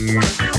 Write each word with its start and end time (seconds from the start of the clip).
Thank 0.00 0.40
you. 0.40 0.49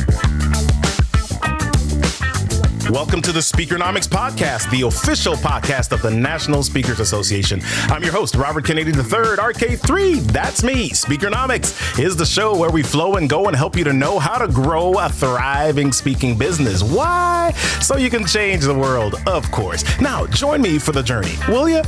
Welcome 2.92 3.22
to 3.22 3.32
the 3.32 3.40
Speakernomics 3.40 4.06
Podcast, 4.06 4.70
the 4.70 4.86
official 4.86 5.36
podcast 5.36 5.94
of 5.94 6.02
the 6.02 6.12
National 6.12 6.62
Speakers 6.62 7.00
Association. 7.00 7.62
I'm 7.84 8.04
your 8.04 8.12
host, 8.12 8.36
Robert 8.36 8.66
Kennedy 8.66 8.92
III, 8.92 9.38
RK3. 9.38 10.20
That's 10.24 10.62
me. 10.62 10.90
Speakernomics 10.90 11.98
is 11.98 12.18
the 12.18 12.26
show 12.26 12.54
where 12.54 12.70
we 12.70 12.84
flow 12.84 13.16
and 13.16 13.30
go 13.30 13.48
and 13.48 13.56
help 13.56 13.78
you 13.78 13.86
to 13.86 13.94
know 13.94 14.20
how 14.20 14.38
to 14.38 14.52
grow 14.52 15.00
a 15.00 15.08
thriving 15.08 15.94
speaking 15.94 16.38
business. 16.38 16.84
Why? 16.84 17.54
So 17.80 17.96
you 17.96 18.10
can 18.10 18.26
change 18.26 18.64
the 18.64 18.78
world, 18.78 19.16
of 19.26 19.50
course. 19.52 19.86
Now, 20.02 20.26
join 20.28 20.62
me 20.62 20.78
for 20.78 20.92
the 20.92 21.02
journey, 21.02 21.36
will 21.48 21.70
you? 21.70 21.84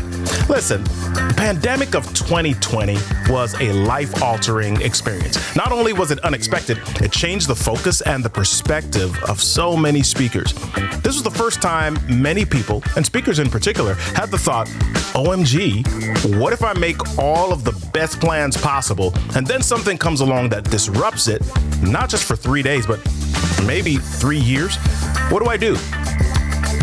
Listen, 0.47 0.86
pandemic 1.36 1.96
of 1.96 2.06
2020 2.14 2.97
was 3.28 3.60
a 3.60 3.74
life-altering 3.74 4.82
experience. 4.82 5.54
Not 5.54 5.74
only 5.74 5.92
was 5.92 6.11
it 6.11 6.20
unexpected, 6.20 6.79
it 7.01 7.11
changed 7.11 7.50
the 7.50 7.56
focus 7.56 8.00
and 8.00 8.24
the 8.24 8.29
perspective 8.29 9.21
of 9.25 9.42
so 9.42 9.75
many 9.75 10.01
speakers. 10.01 10.54
This 11.02 11.15
was 11.15 11.24
the 11.24 11.32
first 11.32 11.61
time 11.61 11.97
many 12.10 12.46
people, 12.46 12.83
and 12.96 13.06
speakers 13.06 13.39
in 13.39 13.50
particular, 13.50 13.96
had 14.15 14.32
the 14.32 14.38
thought, 14.38 14.68
OMG, 15.16 16.38
what 16.39 16.54
if 16.54 16.64
I 16.64 16.74
make 16.74 17.18
all 17.18 17.52
of 17.52 17.64
the 17.64 17.71
best 17.93 18.19
plans 18.19 18.57
possible 18.57 19.14
and 19.36 19.46
then 19.46 19.61
something 19.61 19.97
comes 19.97 20.21
along 20.21 20.50
that 20.50 20.64
disrupts 20.69 21.28
it, 21.28 21.42
not 21.82 22.10
just 22.10 22.24
for 22.24 22.36
three 22.36 22.61
days, 22.61 22.88
but 22.88 23.00
maybe 23.66 23.97
three 23.97 24.39
years? 24.39 24.75
What 25.29 25.43
do 25.43 25.50
I 25.50 25.57
do? 25.57 25.74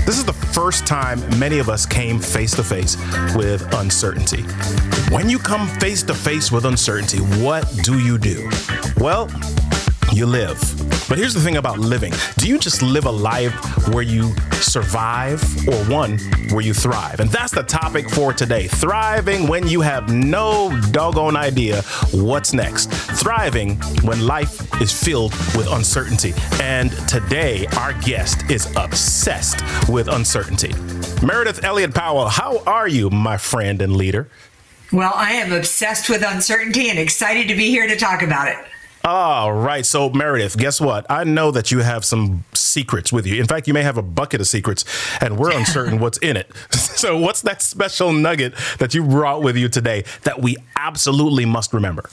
This 0.07 0.19
is 0.19 0.25
the 0.25 0.33
first 0.33 0.87
time 0.87 1.21
many 1.39 1.59
of 1.59 1.69
us 1.69 1.87
came 1.87 2.19
face 2.19 2.55
to 2.57 2.65
face 2.65 2.97
with 3.37 3.73
uncertainty. 3.75 4.43
When 5.15 5.29
you 5.29 5.39
come 5.39 5.69
face 5.79 6.03
to 6.05 6.15
face 6.15 6.51
with 6.51 6.65
uncertainty, 6.65 7.19
what 7.19 7.69
do 7.83 7.99
you 7.99 8.19
do? 8.19 8.51
Well, 8.97 9.29
you 10.13 10.27
live. 10.27 10.59
But 11.09 11.19
here's 11.19 11.35
the 11.35 11.41
thing 11.41 11.57
about 11.57 11.79
living 11.79 12.13
do 12.37 12.49
you 12.49 12.59
just 12.59 12.83
live 12.83 13.07
a 13.07 13.11
life 13.11 13.53
where 13.89 14.03
you 14.03 14.35
survive 14.53 15.43
or 15.69 15.75
one 15.87 16.19
where 16.51 16.61
you 16.61 16.75
thrive? 16.75 17.21
And 17.21 17.31
that's 17.31 17.53
the 17.53 17.63
topic 17.63 18.09
for 18.11 18.33
today 18.33 18.69
thriving 18.69 19.47
when 19.47 19.67
you 19.67 19.81
have 19.81 20.13
no 20.13 20.79
doggone 20.91 21.37
idea 21.37 21.83
what's 22.13 22.53
next, 22.53 22.91
thriving 22.93 23.77
when 24.03 24.27
life 24.27 24.81
is 24.81 24.93
filled 24.93 25.33
with 25.57 25.71
uncertainty. 25.71 26.33
And 26.61 26.91
today, 27.09 27.67
our 27.79 27.93
guest 28.01 28.51
is 28.51 28.73
obsessed 28.77 29.63
with 29.89 30.09
uncertainty. 30.09 30.71
Meridith 31.21 31.65
Elliott 31.65 31.95
Powell, 31.95 32.29
how 32.29 32.59
are 32.67 32.89
you, 32.89 33.11
my 33.11 33.37
friend 33.37 33.83
and 33.83 33.97
leader? 33.97 34.29
Well, 34.93 35.13
I 35.15 35.33
am 35.33 35.53
obsessed 35.53 36.09
with 36.09 36.23
uncertainty 36.23 36.91
and 36.91 36.99
excited 36.99 37.47
to 37.49 37.55
be 37.55 37.69
here 37.69 37.87
to 37.87 37.97
talk 37.97 38.23
about 38.23 38.49
it. 38.49 38.59
All 39.05 39.53
right. 39.53 39.87
So, 39.87 40.11
Meridith, 40.11 40.59
guess 40.59 40.81
what? 40.81 41.07
I 41.09 41.25
know 41.25 41.51
that 41.53 41.71
you 41.71 41.79
have 41.79 42.05
some 42.05 42.45
secrets 42.53 43.13
with 43.13 43.27
you. 43.27 43.41
In 43.41 43.47
fact, 43.47 43.67
you 43.67 43.73
may 43.75 43.83
have 43.83 43.97
a 43.97 44.03
bucket 44.03 44.41
of 44.41 44.47
secrets, 44.47 44.85
and 45.23 45.39
we're 45.39 45.57
uncertain 45.57 46.01
what's 46.01 46.19
in 46.19 46.37
it. 46.37 46.51
So, 47.01 47.17
what's 47.19 47.41
that 47.43 47.63
special 47.63 48.13
nugget 48.13 48.55
that 48.79 48.93
you 48.93 49.03
brought 49.03 49.43
with 49.43 49.57
you 49.57 49.71
today 49.71 50.05
that 50.25 50.43
we 50.43 50.59
absolutely 50.77 51.47
must 51.47 51.73
remember? 51.73 52.11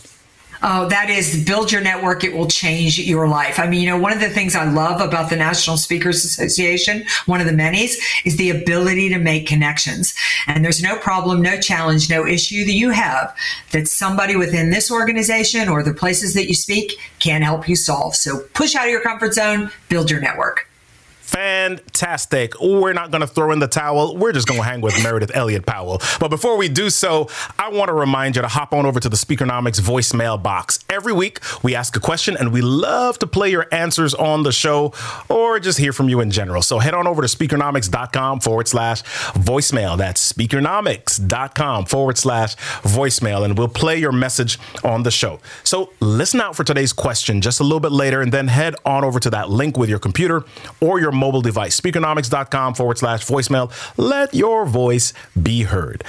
Oh, 0.64 0.88
that 0.90 1.10
is 1.10 1.46
build 1.46 1.72
your 1.72 1.82
network. 1.82 2.24
It 2.24 2.34
will 2.34 2.48
change 2.48 3.00
your 3.00 3.28
life. 3.28 3.60
I 3.60 3.68
mean, 3.68 3.82
you 3.82 3.88
know, 3.88 3.98
one 3.98 4.12
of 4.12 4.20
the 4.20 4.30
things 4.30 4.56
I 4.56 4.70
love 4.70 5.02
about 5.02 5.30
the 5.30 5.36
National 5.36 5.78
Speakers 5.78 6.26
Association, 6.26 7.06
one 7.26 7.42
of 7.42 7.48
the 7.48 7.54
many's, 7.54 7.98
is 8.26 8.38
the 8.38 8.50
ability 8.50 9.10
to 9.10 9.20
make 9.20 9.48
connections. 9.48 10.14
And 10.48 10.64
there's 10.64 10.82
no 10.82 10.98
problem, 10.98 11.42
no 11.42 11.60
challenge, 11.60 12.10
no 12.10 12.26
issue 12.26 12.66
that 12.66 12.74
you 12.74 12.90
have 12.90 13.36
that 13.72 13.88
somebody 13.88 14.36
within 14.36 14.70
this 14.72 14.92
organization 14.92 15.70
or 15.70 15.84
the 15.84 15.94
places 15.94 16.34
that 16.34 16.48
you 16.48 16.54
speak 16.54 17.00
can 17.20 17.42
help 17.42 17.70
you 17.70 17.76
solve. 17.76 18.16
So 18.16 18.40
push 18.54 18.76
out 18.76 18.86
of 18.86 18.92
your 18.92 19.02
comfort 19.02 19.34
zone, 19.34 19.72
build 19.90 20.10
your 20.10 20.20
network. 20.20 20.67
Fantastic. 21.28 22.60
We're 22.60 22.94
not 22.94 23.12
going 23.12 23.22
to 23.22 23.28
throw 23.28 23.52
in 23.52 23.60
the 23.60 23.68
towel. 23.68 24.16
We're 24.16 24.32
just 24.32 24.48
going 24.48 24.60
to 24.62 24.66
hang 24.66 24.82
with 24.82 24.94
Meridith 24.96 25.32
Elliott 25.34 25.66
Powell. 25.66 26.02
But 26.20 26.30
before 26.30 26.58
we 26.58 26.70
do 26.70 26.90
so, 26.90 27.30
I 27.60 27.70
want 27.70 27.90
to 27.90 27.94
remind 27.94 28.36
you 28.38 28.42
to 28.42 28.48
hop 28.48 28.74
on 28.74 28.86
over 28.86 29.00
to 29.00 29.10
the 29.10 29.18
Speakernomics 29.18 29.82
voicemail 29.82 30.42
box. 30.42 30.80
Every 30.90 31.14
week, 31.14 31.40
we 31.64 31.76
ask 31.76 31.96
a 31.98 32.00
question 32.00 32.38
and 32.38 32.54
we 32.54 32.62
love 32.62 33.20
to 33.20 33.28
play 33.28 33.52
your 33.52 33.68
answers 33.74 34.14
on 34.14 34.44
the 34.44 34.54
show 34.54 34.94
or 35.28 35.60
just 35.60 35.78
hear 35.78 35.92
from 35.92 36.08
you 36.08 36.22
in 36.22 36.32
general. 36.32 36.62
So 36.62 36.80
head 36.80 36.94
on 36.94 37.08
over 37.08 37.22
to 37.22 37.28
speakernomics.com 37.28 38.40
forward 38.40 38.68
slash 38.68 39.04
voicemail. 39.34 39.98
That's 39.98 40.32
speakernomics.com 40.32 41.86
forward 41.86 42.18
slash 42.18 42.56
voicemail, 42.56 43.44
and 43.44 43.58
we'll 43.58 43.68
play 43.68 43.98
your 43.98 44.14
message 44.14 44.58
on 44.84 45.04
the 45.04 45.12
show. 45.12 45.40
So 45.64 45.92
listen 46.00 46.40
out 46.40 46.56
for 46.56 46.64
today's 46.64 46.94
question 46.94 47.42
just 47.42 47.60
a 47.60 47.64
little 47.64 47.80
bit 47.80 47.92
later 47.92 48.22
and 48.22 48.32
then 48.32 48.48
head 48.48 48.76
on 48.86 49.04
over 49.04 49.20
to 49.20 49.30
that 49.30 49.50
link 49.50 49.78
with 49.78 49.90
your 49.90 50.00
computer 50.00 50.44
or 50.82 51.00
your 51.00 51.12
mobile 51.18 51.42
device. 51.42 51.80
Speakernomics.com 51.80 52.76
forward 52.76 52.98
slash 52.98 53.26
voicemail. 53.26 53.72
Let 53.98 54.34
your 54.34 54.66
voice 54.66 55.14
be 55.42 55.64
heard. 55.64 56.04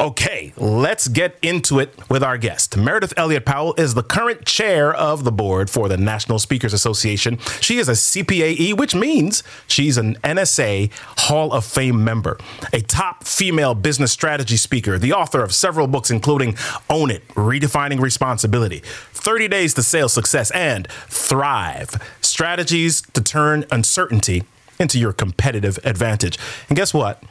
Okay, 0.00 0.52
let's 0.56 1.08
get 1.08 1.38
into 1.42 1.78
it 1.78 1.94
with 2.10 2.22
our 2.22 2.38
guest. 2.38 2.72
Meridith 2.72 3.12
Elliott 3.16 3.44
Powell 3.44 3.74
is 3.78 3.94
the 3.94 4.02
current 4.02 4.44
chair 4.44 4.92
of 4.94 5.24
the 5.24 5.32
board 5.32 5.70
for 5.70 5.88
the 5.88 5.96
National 5.96 6.38
Speakers 6.38 6.72
Association. 6.72 7.38
She 7.60 7.78
is 7.78 7.88
a 7.88 7.92
CPAE, 7.92 8.76
which 8.76 8.94
means 8.94 9.42
she's 9.66 9.96
an 9.96 10.16
NSA 10.16 10.90
Hall 11.20 11.52
of 11.52 11.64
Fame 11.64 12.02
member, 12.02 12.38
a 12.72 12.80
top 12.80 13.24
female 13.24 13.74
business 13.74 14.12
strategy 14.12 14.56
speaker, 14.56 14.98
the 14.98 15.12
author 15.12 15.42
of 15.42 15.54
several 15.54 15.86
books, 15.86 16.10
including 16.10 16.56
Own 16.88 17.10
It, 17.10 17.26
Redefining 17.28 18.00
Responsibility, 18.00 18.82
30 19.12 19.48
Days 19.48 19.74
to 19.74 19.82
Sales 19.82 20.12
Success, 20.12 20.50
and 20.52 20.88
Thrive 21.08 22.00
Strategies 22.20 23.02
to 23.12 23.20
Turn 23.22 23.64
Uncertainty 23.70 24.44
into 24.84 24.98
your 24.98 25.14
competitive 25.14 25.78
advantage. 25.82 26.38
And 26.68 26.76
guess 26.76 26.92
what? 26.92 27.22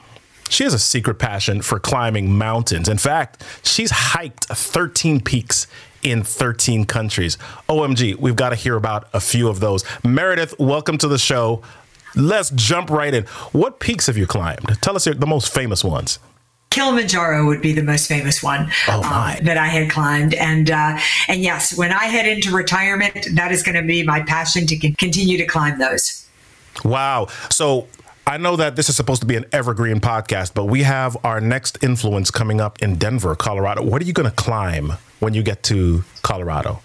She 0.50 0.64
has 0.64 0.74
a 0.74 0.80
secret 0.80 1.20
passion 1.20 1.62
for 1.62 1.80
climbing 1.80 2.36
mountains. 2.36 2.90
In 2.90 2.98
fact, 2.98 3.44
she's 3.64 3.92
hiked 3.92 4.46
13 4.46 5.22
peaks 5.22 5.68
in 6.02 6.24
13 6.24 6.86
countries. 6.86 7.38
OMG, 7.70 8.16
we've 8.18 8.36
got 8.36 8.50
to 8.50 8.56
hear 8.56 8.76
about 8.76 9.08
a 9.14 9.20
few 9.20 9.48
of 9.48 9.60
those. 9.60 9.84
Meridith, 10.04 10.58
welcome 10.60 10.98
to 10.98 11.08
the 11.08 11.20
show. 11.20 11.62
Let's 12.16 12.50
jump 12.50 12.90
right 12.90 13.14
in. 13.14 13.26
What 13.52 13.80
peaks 13.80 14.08
have 14.08 14.18
you 14.18 14.28
climbed? 14.28 14.66
Tell 14.82 14.96
us 14.96 15.06
the 15.06 15.28
most 15.28 15.54
famous 15.54 15.84
ones. 15.84 16.20
Kilimanjaro 16.74 17.46
would 17.46 17.62
be 17.62 17.72
the 17.72 17.84
most 17.84 18.08
famous 18.08 18.42
one 18.42 18.72
oh 18.88 19.04
um, 19.04 19.46
that 19.46 19.58
I 19.58 19.68
had 19.68 19.92
climbed, 19.92 20.34
and 20.34 20.72
uh, 20.72 20.98
and 21.28 21.44
yes, 21.44 21.78
when 21.78 21.92
I 21.92 22.06
head 22.06 22.26
into 22.26 22.52
retirement, 22.52 23.28
that 23.36 23.52
is 23.52 23.62
going 23.62 23.76
to 23.76 23.84
be 23.84 24.04
my 24.04 24.22
passion 24.22 24.66
to 24.66 24.92
continue 24.94 25.38
to 25.38 25.46
climb 25.46 25.78
those. 25.78 26.28
Wow. 26.84 27.28
So 27.50 27.88
I 28.26 28.38
know 28.38 28.56
that 28.56 28.76
this 28.76 28.90
is 28.90 28.96
supposed 28.96 29.22
to 29.22 29.28
be 29.28 29.36
an 29.36 29.46
evergreen 29.52 30.00
podcast, 30.00 30.54
but 30.54 30.66
we 30.66 30.84
have 30.84 31.18
our 31.26 31.42
next 31.42 31.84
influence 31.84 32.32
coming 32.32 32.62
up 32.62 32.82
in 32.82 32.96
Denver, 32.96 33.36
Colorado. 33.36 33.84
What 33.84 34.02
are 34.02 34.06
you 34.06 34.14
going 34.14 34.30
to 34.30 34.36
climb 34.36 34.94
when 35.20 35.34
you 35.34 35.44
get 35.44 35.64
to 35.64 36.04
Colorado? 36.22 36.82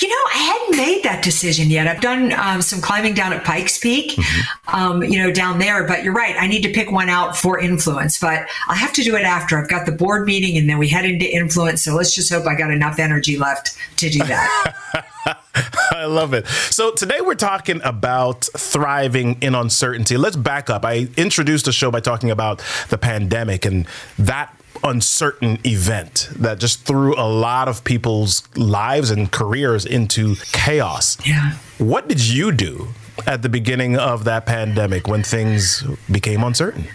You 0.00 0.08
know, 0.08 0.14
I 0.34 0.38
hadn't 0.38 0.76
made 0.76 1.02
that 1.04 1.24
decision 1.24 1.68
yet. 1.68 1.86
I've 1.86 2.00
done 2.00 2.32
um, 2.32 2.62
some 2.62 2.80
climbing 2.80 3.14
down 3.14 3.32
at 3.32 3.44
Pikes 3.44 3.78
Peak, 3.78 4.12
mm-hmm. 4.12 4.76
um, 4.76 5.02
you 5.02 5.18
know, 5.18 5.32
down 5.32 5.58
there. 5.58 5.84
But 5.84 6.04
you're 6.04 6.14
right. 6.14 6.36
I 6.38 6.46
need 6.46 6.62
to 6.62 6.68
pick 6.70 6.90
one 6.90 7.08
out 7.08 7.36
for 7.36 7.58
influence, 7.58 8.18
but 8.18 8.46
I 8.68 8.74
have 8.76 8.92
to 8.94 9.02
do 9.02 9.16
it 9.16 9.22
after. 9.22 9.58
I've 9.58 9.68
got 9.68 9.86
the 9.86 9.92
board 9.92 10.26
meeting 10.26 10.56
and 10.56 10.68
then 10.68 10.78
we 10.78 10.88
head 10.88 11.04
into 11.04 11.30
influence. 11.30 11.82
So 11.82 11.94
let's 11.94 12.14
just 12.14 12.30
hope 12.30 12.46
I 12.46 12.54
got 12.54 12.70
enough 12.70 12.98
energy 12.98 13.36
left 13.36 13.76
to 13.98 14.10
do 14.10 14.18
that. 14.18 15.36
I 15.92 16.04
love 16.04 16.34
it. 16.34 16.46
So 16.46 16.92
today 16.92 17.20
we're 17.20 17.34
talking 17.34 17.80
about 17.82 18.48
thriving 18.56 19.40
in 19.40 19.54
uncertainty. 19.54 20.16
Let's 20.16 20.36
back 20.36 20.70
up. 20.70 20.84
I 20.84 21.08
introduced 21.16 21.64
the 21.64 21.72
show 21.72 21.90
by 21.90 22.00
talking 22.00 22.30
about 22.30 22.62
the 22.88 22.98
pandemic 22.98 23.64
and 23.64 23.86
that 24.18 24.56
uncertain 24.82 25.58
event 25.66 26.28
that 26.36 26.58
just 26.58 26.86
threw 26.86 27.14
a 27.18 27.26
lot 27.28 27.68
of 27.68 27.84
people's 27.84 28.42
lives 28.56 29.10
and 29.10 29.30
careers 29.30 29.84
into 29.84 30.36
chaos. 30.52 31.18
Yeah. 31.26 31.56
What 31.78 32.08
did 32.08 32.26
you 32.26 32.52
do 32.52 32.88
at 33.26 33.42
the 33.42 33.48
beginning 33.48 33.96
of 33.96 34.24
that 34.24 34.46
pandemic 34.46 35.06
when 35.06 35.22
things 35.22 35.84
became 36.10 36.42
uncertain? 36.42 36.86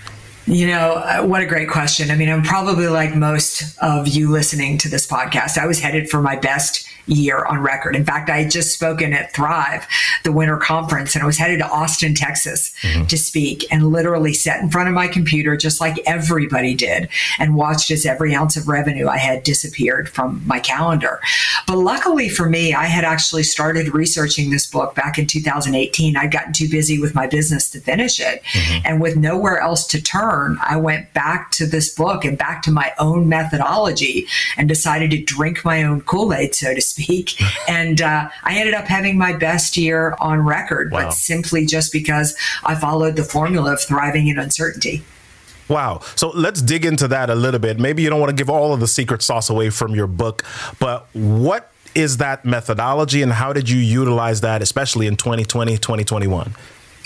You 0.48 0.68
know, 0.68 0.94
uh, 0.94 1.24
what 1.24 1.42
a 1.42 1.46
great 1.46 1.70
question. 1.70 2.12
I 2.12 2.16
mean, 2.16 2.30
I'm 2.30 2.44
probably 2.44 2.88
like 2.88 3.16
most 3.16 3.76
of 3.82 4.08
you 4.08 4.30
listening 4.30 4.78
to 4.80 4.90
this 4.90 5.08
podcast. 5.08 5.58
I 5.58 5.66
was 5.66 5.80
headed 5.80 6.08
for 6.08 6.22
my 6.22 6.36
best 6.36 6.88
year 7.08 7.46
on 7.46 7.60
record. 7.60 7.96
In 7.96 8.06
fact, 8.06 8.30
I 8.30 8.42
had 8.42 8.52
just 8.52 8.74
spoken 8.74 9.14
at 9.14 9.34
Thrive, 9.34 9.88
the 10.24 10.32
winter 10.32 10.58
conference, 10.58 11.16
and 11.16 11.24
I 11.24 11.26
was 11.26 11.38
headed 11.38 11.60
to 11.60 11.68
Austin, 11.68 12.14
Texas 12.14 12.74
mm-hmm. 12.82 13.06
to 13.06 13.18
speak 13.18 13.66
and 13.72 13.92
literally 13.92 14.34
sat 14.34 14.62
in 14.62 14.70
front 14.70 14.88
of 14.88 14.96
my 14.96 15.08
computer, 15.08 15.56
just 15.56 15.82
like 15.82 16.00
everybody 16.06 16.74
did, 16.74 17.10
and 17.40 17.56
watched 17.56 17.92
as 17.92 18.06
every 18.06 18.34
ounce 18.36 18.58
of 18.58 18.68
revenue 18.68 19.08
I 19.08 19.18
had 19.18 19.44
disappeared 19.44 20.10
from 20.10 20.42
my 20.46 20.60
calendar. 20.60 21.20
But 21.68 21.78
luckily 21.78 22.30
for 22.30 22.50
me, 22.50 22.74
I 22.74 22.86
had 22.86 23.04
actually 23.04 23.44
started 23.44 23.94
researching 23.94 24.50
this 24.50 24.66
book 24.66 24.96
back 24.96 25.18
in 25.18 25.28
2018. 25.28 26.18
I'd 26.18 26.32
gotten 26.32 26.54
too 26.54 26.70
busy 26.70 27.00
with 27.00 27.16
my 27.16 27.28
business 27.28 27.70
to 27.72 27.80
finish 27.80 28.20
it. 28.20 28.44
Mm-hmm. 28.44 28.82
And 28.86 29.02
with 29.02 29.16
nowhere 29.16 29.60
else 29.60 29.86
to 29.88 30.02
turn, 30.02 30.35
learn, 30.36 30.58
I 30.62 30.78
went 30.78 31.14
back 31.14 31.52
to 31.52 31.66
this 31.66 31.94
book 31.94 32.26
and 32.26 32.38
back 32.38 32.62
to 32.64 32.72
my 32.72 32.94
own 33.00 33.28
methodology 33.30 34.28
and 34.58 34.68
decided 34.68 35.12
to 35.12 35.22
drink 35.22 35.64
my 35.64 35.84
own 35.84 36.02
Kool 36.02 36.34
Aid, 36.34 36.56
so 36.56 36.74
to 36.74 36.82
speak. 36.82 37.40
and 37.70 38.02
uh, 38.02 38.30
I 38.44 38.58
ended 38.58 38.74
up 38.74 38.86
having 38.86 39.18
my 39.18 39.34
best 39.34 39.78
year 39.78 40.16
on 40.20 40.42
record, 40.42 40.92
wow. 40.92 41.06
but 41.06 41.12
simply 41.12 41.66
just 41.66 41.92
because 41.92 42.36
I 42.64 42.76
followed 42.76 43.16
the 43.16 43.24
formula 43.24 43.74
of 43.74 43.82
thriving 43.82 44.28
in 44.28 44.38
uncertainty. 44.38 45.04
Wow. 45.68 46.02
So 46.16 46.30
let's 46.30 46.62
dig 46.62 46.86
into 46.86 47.08
that 47.08 47.30
a 47.30 47.36
little 47.36 47.60
bit. 47.60 47.80
Maybe 47.80 48.04
you 48.04 48.10
don't 48.10 48.20
want 48.20 48.30
to 48.30 48.36
give 48.36 48.50
all 48.50 48.74
of 48.74 48.80
the 48.80 48.88
secret 48.88 49.24
sauce 49.24 49.50
away 49.50 49.72
from 49.72 49.96
your 49.96 50.08
book, 50.08 50.44
but 50.80 51.08
what 51.14 51.72
is 51.96 52.18
that 52.18 52.46
methodology 52.46 53.22
and 53.22 53.32
how 53.32 53.54
did 53.54 53.70
you 53.70 53.80
utilize 53.80 54.42
that, 54.42 54.62
especially 54.62 55.08
in 55.08 55.16
2020, 55.16 55.78
2021? 55.78 56.54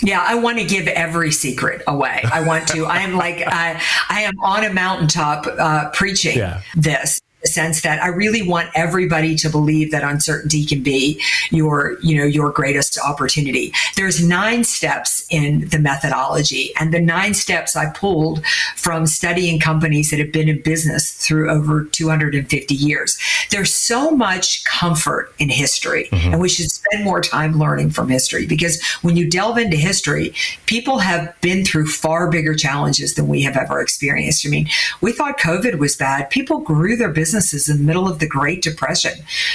Yeah, 0.02 0.24
I 0.26 0.34
want 0.34 0.58
to 0.58 0.64
give 0.64 0.86
every 0.88 1.30
secret 1.30 1.82
away. 1.86 2.24
I 2.32 2.42
want 2.42 2.68
to. 2.68 2.86
I 2.86 2.98
am 2.98 3.14
like 3.14 3.42
I, 3.46 3.80
I 4.08 4.22
am 4.22 4.38
on 4.40 4.64
a 4.64 4.72
mountaintop 4.72 5.46
uh, 5.46 5.90
preaching 5.90 6.38
yeah. 6.38 6.62
this 6.74 7.20
the 7.42 7.48
sense 7.48 7.80
that 7.82 8.02
I 8.02 8.08
really 8.08 8.46
want 8.46 8.70
everybody 8.74 9.34
to 9.36 9.48
believe 9.48 9.90
that 9.92 10.02
uncertainty 10.02 10.64
can 10.64 10.82
be 10.82 11.20
your, 11.50 11.98
you 12.02 12.16
know, 12.16 12.24
your 12.24 12.50
greatest 12.50 12.98
opportunity. 12.98 13.72
There's 13.96 14.26
nine 14.26 14.64
steps 14.64 15.24
in 15.30 15.68
the 15.68 15.78
methodology 15.78 16.74
and 16.78 16.92
the 16.92 17.00
nine 17.00 17.34
steps 17.34 17.76
I 17.76 17.90
pulled 17.90 18.44
from 18.76 19.06
studying 19.06 19.58
companies 19.58 20.10
that 20.10 20.18
have 20.18 20.32
been 20.32 20.48
in 20.48 20.60
business 20.62 21.12
through 21.12 21.50
over 21.50 21.84
250 21.84 22.74
years. 22.74 23.18
There's 23.50 23.74
so 23.74 24.10
much 24.10 24.64
comfort 24.64 25.32
in 25.38 25.48
history 25.48 26.08
mm-hmm. 26.12 26.32
and 26.32 26.40
we 26.40 26.48
should 26.48 26.70
spend 26.70 27.04
more 27.04 27.22
time 27.22 27.58
learning 27.58 27.90
from 27.90 28.08
history 28.08 28.46
because 28.46 28.82
when 29.02 29.16
you 29.16 29.28
delve 29.28 29.56
into 29.56 29.76
history, 29.76 30.34
people 30.66 30.98
have 30.98 31.34
been 31.40 31.64
through 31.64 31.86
far 31.86 32.30
bigger 32.30 32.54
challenges 32.54 33.14
than 33.14 33.28
we 33.28 33.42
have 33.42 33.56
ever 33.56 33.80
experienced. 33.80 34.46
I 34.46 34.50
mean, 34.50 34.68
we 35.00 35.12
thought 35.12 35.38
COVID 35.38 35.78
was 35.78 35.96
bad. 35.96 36.28
People 36.30 36.58
grew 36.58 36.96
their 36.96 37.08
business 37.08 37.29
businesses 37.30 37.68
in 37.68 37.78
the 37.78 37.84
middle 37.84 38.08
of 38.08 38.18
the 38.18 38.26
Great 38.26 38.60
Depression. 38.60 39.12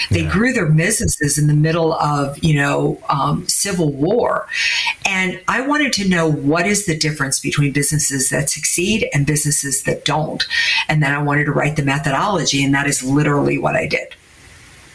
They 0.10 0.22
yeah. 0.22 0.32
grew 0.32 0.54
their 0.54 0.66
businesses 0.66 1.38
in 1.38 1.48
the 1.48 1.54
middle 1.54 1.94
of, 1.96 2.42
you 2.42 2.56
know, 2.56 2.98
um, 3.10 3.46
civil 3.50 3.92
war. 3.92 4.48
And 5.06 5.42
I 5.50 5.60
wanted 5.68 5.92
to 5.94 6.08
know 6.08 6.32
what 6.32 6.66
is 6.66 6.86
the 6.86 6.98
difference 6.98 7.42
between 7.42 7.74
businesses 7.74 8.30
that 8.30 8.50
succeed 8.50 9.10
and 9.14 9.28
businesses 9.28 9.84
that 9.84 10.06
don't. 10.06 10.46
And 10.88 11.04
then 11.04 11.14
I 11.14 11.22
wanted 11.22 11.46
to 11.46 11.52
write 11.52 11.76
the 11.76 11.84
methodology, 11.84 12.64
and 12.64 12.74
that 12.74 12.88
is 12.88 13.04
literally 13.04 13.58
what 13.58 13.76
I 13.76 13.88
did. 13.88 14.16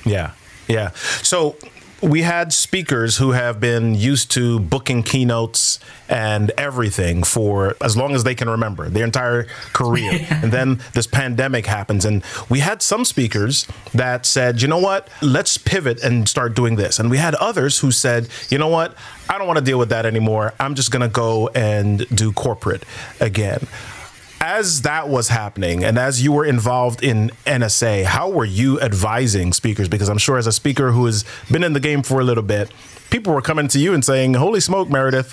Yeah. 0.07 0.33
Yeah. 0.67 0.93
So 1.23 1.57
we 2.03 2.23
had 2.23 2.53
speakers 2.53 3.19
who 3.19 3.33
have 3.33 3.61
been 3.61 3.95
used 3.95 4.31
to 4.33 4.59
booking 4.59 5.03
keynotes 5.03 5.79
and 6.09 6.51
everything 6.57 7.23
for 7.23 7.77
as 7.81 7.97
long 7.97 8.15
as 8.15 8.25
they 8.25 8.35
can 8.35 8.49
remember 8.49 8.89
their 8.89 9.05
entire 9.05 9.45
career. 9.73 10.27
and 10.31 10.51
then 10.51 10.81
this 10.95 11.07
pandemic 11.07 11.67
happens. 11.67 12.05
And 12.05 12.23
we 12.49 12.61
had 12.61 12.81
some 12.83 13.05
speakers 13.05 13.67
that 13.93 14.25
said, 14.25 14.63
you 14.63 14.69
know 14.69 14.79
what, 14.79 15.09
let's 15.21 15.59
pivot 15.59 16.03
and 16.03 16.29
start 16.29 16.55
doing 16.55 16.77
this. 16.77 16.99
And 16.99 17.11
we 17.11 17.19
had 17.19 17.35
others 17.35 17.79
who 17.79 17.91
said, 17.91 18.29
you 18.49 18.59
know 18.59 18.69
what, 18.69 18.95
I 19.29 19.37
don't 19.39 19.47
want 19.47 19.59
to 19.59 19.65
deal 19.65 19.79
with 19.79 19.91
that 19.91 20.07
anymore. 20.07 20.55
I'm 20.59 20.75
just 20.75 20.91
going 20.91 21.03
to 21.03 21.09
go 21.09 21.49
and 21.49 22.07
do 22.09 22.33
corporate 22.33 22.85
again 23.21 23.67
as 24.41 24.83
that 24.83 25.09
was 25.09 25.29
happening 25.29 25.85
and 25.85 25.99
as 25.99 26.23
you 26.23 26.33
were 26.33 26.45
involved 26.45 27.03
in 27.05 27.31
NSA, 27.47 28.05
how 28.05 28.31
were 28.31 28.45
you 28.45 28.81
advising 28.81 29.53
speakers? 29.53 29.89
Because 29.89 30.09
I'm 30.09 30.19
sure 30.19 30.39
as 30.39 30.47
a 30.47 30.53
speaker 30.53 30.93
who 30.93 31.07
has 31.07 31.25
been 31.51 31.63
in 31.63 31.75
the 31.75 31.81
game 31.81 32.03
for 32.03 32.21
a 32.21 32.25
little 32.25 32.43
bit, 32.43 32.73
people 33.11 33.35
were 33.35 33.43
coming 33.43 33.69
to 33.69 33.79
you 33.79 33.93
and 33.93 34.05
saying, 34.05 34.35
Holy 34.35 34.61
smoke, 34.61 34.89
Meridith, 34.89 35.33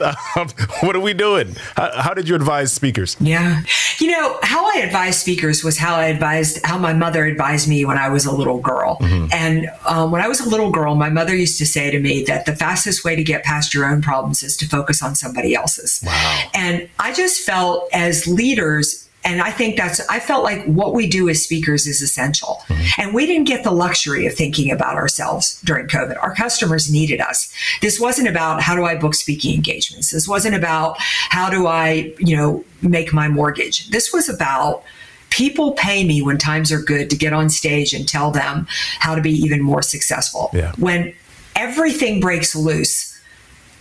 what 0.83 0.95
are 0.95 0.99
we 0.99 1.13
doing? 1.13 1.55
How, 1.75 2.01
how, 2.01 2.13
did 2.13 2.27
you 2.27 2.35
advise 2.35 2.73
speakers? 2.73 3.15
Yeah. 3.19 3.61
You 3.99 4.11
know, 4.11 4.37
how 4.43 4.65
I 4.65 4.81
advised 4.81 5.19
speakers 5.19 5.63
was 5.63 5.77
how 5.77 5.95
I 5.95 6.05
advised, 6.05 6.65
how 6.65 6.77
my 6.77 6.93
mother 6.93 7.25
advised 7.25 7.67
me 7.67 7.85
when 7.85 7.97
I 7.97 8.09
was 8.09 8.25
a 8.25 8.35
little 8.35 8.59
girl. 8.59 8.97
Mm-hmm. 8.97 9.27
And 9.31 9.67
um, 9.85 10.11
when 10.11 10.21
I 10.21 10.27
was 10.27 10.39
a 10.39 10.49
little 10.49 10.71
girl, 10.71 10.95
my 10.95 11.09
mother 11.09 11.35
used 11.35 11.57
to 11.59 11.65
say 11.65 11.91
to 11.91 11.99
me 11.99 12.23
that 12.25 12.45
the 12.45 12.55
fastest 12.55 13.03
way 13.03 13.15
to 13.15 13.23
get 13.23 13.43
past 13.43 13.73
your 13.73 13.85
own 13.85 14.01
problems 14.01 14.43
is 14.43 14.57
to 14.57 14.67
focus 14.67 15.01
on 15.03 15.15
somebody 15.15 15.55
else's. 15.55 16.01
Wow. 16.05 16.49
And 16.53 16.89
I 16.99 17.13
just 17.13 17.41
felt 17.41 17.89
as 17.93 18.27
leaders, 18.27 19.06
and 19.27 19.41
I 19.41 19.51
think 19.51 19.75
that's, 19.75 19.99
I 20.07 20.21
felt 20.21 20.45
like 20.45 20.63
what 20.65 20.93
we 20.93 21.05
do 21.05 21.27
as 21.27 21.43
speakers 21.43 21.85
is 21.85 22.01
essential. 22.01 22.61
Mm-hmm. 22.67 23.01
And 23.01 23.13
we 23.13 23.25
didn't 23.25 23.43
get 23.43 23.65
the 23.65 23.71
luxury 23.71 24.25
of 24.25 24.33
thinking 24.33 24.71
about 24.71 24.95
ourselves 24.95 25.61
during 25.65 25.87
COVID. 25.87 26.17
Our 26.23 26.33
customers 26.33 26.89
needed 26.89 27.19
us. 27.19 27.53
This 27.81 27.99
wasn't 27.99 28.29
about 28.29 28.61
how 28.61 28.73
do 28.73 28.85
I 28.85 28.95
book 28.95 29.13
speaking 29.13 29.53
engagements. 29.53 30.11
This 30.11 30.29
wasn't 30.29 30.55
about 30.55 30.95
how 30.99 31.49
do 31.49 31.67
I, 31.67 32.13
you 32.19 32.37
know, 32.37 32.63
make 32.81 33.11
my 33.11 33.27
mortgage. 33.27 33.89
This 33.89 34.13
was 34.13 34.29
about, 34.29 34.83
people 35.29 35.73
pay 35.73 36.05
me 36.05 36.21
when 36.21 36.37
times 36.37 36.71
are 36.71 36.81
good 36.81 37.09
to 37.09 37.17
get 37.17 37.33
on 37.33 37.49
stage 37.49 37.93
and 37.93 38.07
tell 38.07 38.31
them 38.31 38.65
how 38.99 39.13
to 39.13 39.21
be 39.21 39.31
even 39.31 39.61
more 39.61 39.81
successful. 39.81 40.49
Yeah. 40.53 40.71
When 40.77 41.13
everything 41.53 42.21
breaks 42.21 42.55
loose, 42.55 43.19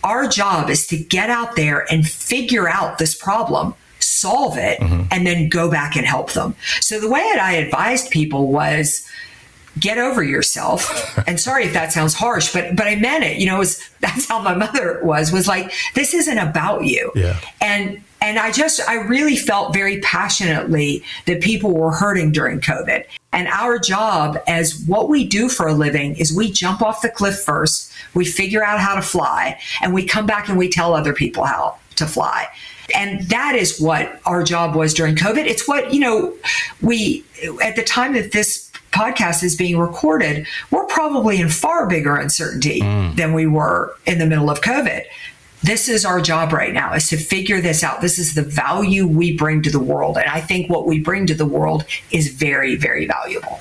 our 0.03 0.27
job 0.27 0.69
is 0.69 0.85
to 0.87 0.97
get 0.97 1.29
out 1.29 1.55
there 1.55 1.85
and 1.89 2.05
figure 2.05 2.67
out 2.67 2.97
this 2.97 3.15
problem 3.15 3.75
solve 4.07 4.57
it, 4.57 4.79
mm-hmm. 4.79 5.03
and 5.11 5.25
then 5.25 5.49
go 5.49 5.69
back 5.69 5.95
and 5.95 6.05
help 6.05 6.31
them. 6.33 6.55
So 6.81 6.99
the 6.99 7.09
way 7.09 7.21
that 7.33 7.41
I 7.41 7.53
advised 7.53 8.11
people 8.11 8.51
was 8.51 9.07
get 9.79 9.97
over 9.97 10.23
yourself. 10.23 11.17
and 11.27 11.39
sorry 11.39 11.65
if 11.65 11.73
that 11.73 11.91
sounds 11.91 12.13
harsh, 12.13 12.51
but 12.53 12.75
but 12.75 12.87
I 12.87 12.95
meant 12.95 13.23
it. 13.23 13.37
You 13.37 13.47
know, 13.47 13.55
it 13.55 13.59
was 13.59 13.89
that's 13.99 14.27
how 14.27 14.41
my 14.41 14.55
mother 14.55 14.99
was 15.03 15.31
was 15.31 15.47
like 15.47 15.71
this 15.95 16.13
isn't 16.13 16.37
about 16.37 16.85
you. 16.85 17.11
Yeah. 17.15 17.39
And 17.61 18.01
and 18.21 18.39
I 18.39 18.51
just 18.51 18.87
I 18.87 18.95
really 18.95 19.35
felt 19.35 19.73
very 19.73 19.99
passionately 20.01 21.03
that 21.25 21.41
people 21.41 21.73
were 21.73 21.91
hurting 21.91 22.31
during 22.31 22.59
COVID. 22.59 23.05
And 23.33 23.47
our 23.49 23.77
job 23.77 24.39
as 24.47 24.83
what 24.87 25.09
we 25.09 25.27
do 25.27 25.49
for 25.49 25.67
a 25.67 25.73
living 25.73 26.15
is 26.15 26.35
we 26.35 26.51
jump 26.51 26.81
off 26.81 27.01
the 27.01 27.09
cliff 27.09 27.39
first, 27.39 27.91
we 28.15 28.25
figure 28.25 28.63
out 28.63 28.79
how 28.79 28.95
to 28.95 29.01
fly, 29.01 29.59
and 29.81 29.93
we 29.93 30.05
come 30.05 30.25
back 30.25 30.49
and 30.49 30.57
we 30.57 30.69
tell 30.69 30.95
other 30.95 31.13
people 31.13 31.43
how 31.43 31.77
to 31.97 32.07
fly. 32.07 32.47
And 32.95 33.21
that 33.29 33.55
is 33.55 33.79
what 33.79 34.19
our 34.25 34.43
job 34.43 34.75
was 34.75 34.93
during 34.93 35.15
COVID. 35.15 35.45
It's 35.45 35.67
what, 35.67 35.93
you 35.93 35.99
know, 35.99 36.35
we, 36.81 37.25
at 37.63 37.75
the 37.75 37.83
time 37.83 38.13
that 38.13 38.31
this 38.31 38.71
podcast 38.91 39.43
is 39.43 39.55
being 39.55 39.77
recorded, 39.77 40.47
we're 40.71 40.85
probably 40.85 41.39
in 41.39 41.49
far 41.49 41.87
bigger 41.87 42.15
uncertainty 42.15 42.81
mm. 42.81 43.15
than 43.15 43.33
we 43.33 43.45
were 43.45 43.95
in 44.05 44.19
the 44.19 44.25
middle 44.25 44.49
of 44.49 44.61
COVID. 44.61 45.03
This 45.63 45.89
is 45.89 46.05
our 46.05 46.21
job 46.21 46.53
right 46.53 46.73
now 46.73 46.93
is 46.93 47.09
to 47.09 47.17
figure 47.17 47.59
this 47.59 47.83
out. 47.83 48.01
This 48.01 48.19
is 48.19 48.35
the 48.35 48.43
value 48.43 49.07
we 49.07 49.35
bring 49.35 49.61
to 49.63 49.71
the 49.71 49.79
world. 49.79 50.17
And 50.17 50.29
I 50.29 50.39
think 50.39 50.69
what 50.69 50.85
we 50.85 50.99
bring 50.99 51.25
to 51.27 51.33
the 51.33 51.45
world 51.45 51.83
is 52.11 52.31
very, 52.33 52.75
very 52.75 53.05
valuable 53.05 53.59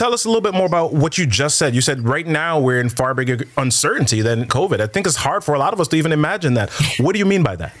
tell 0.00 0.14
us 0.14 0.24
a 0.24 0.28
little 0.28 0.40
bit 0.40 0.54
more 0.54 0.64
about 0.64 0.94
what 0.94 1.18
you 1.18 1.26
just 1.26 1.58
said. 1.58 1.74
You 1.74 1.82
said 1.82 2.08
right 2.08 2.26
now 2.26 2.58
we're 2.58 2.80
in 2.80 2.88
far 2.88 3.12
bigger 3.12 3.44
uncertainty 3.58 4.22
than 4.22 4.46
COVID. 4.46 4.80
I 4.80 4.86
think 4.86 5.06
it's 5.06 5.16
hard 5.16 5.44
for 5.44 5.54
a 5.54 5.58
lot 5.58 5.74
of 5.74 5.80
us 5.80 5.88
to 5.88 5.96
even 5.96 6.10
imagine 6.10 6.54
that. 6.54 6.70
What 6.98 7.12
do 7.12 7.18
you 7.18 7.26
mean 7.26 7.42
by 7.42 7.54
that? 7.56 7.74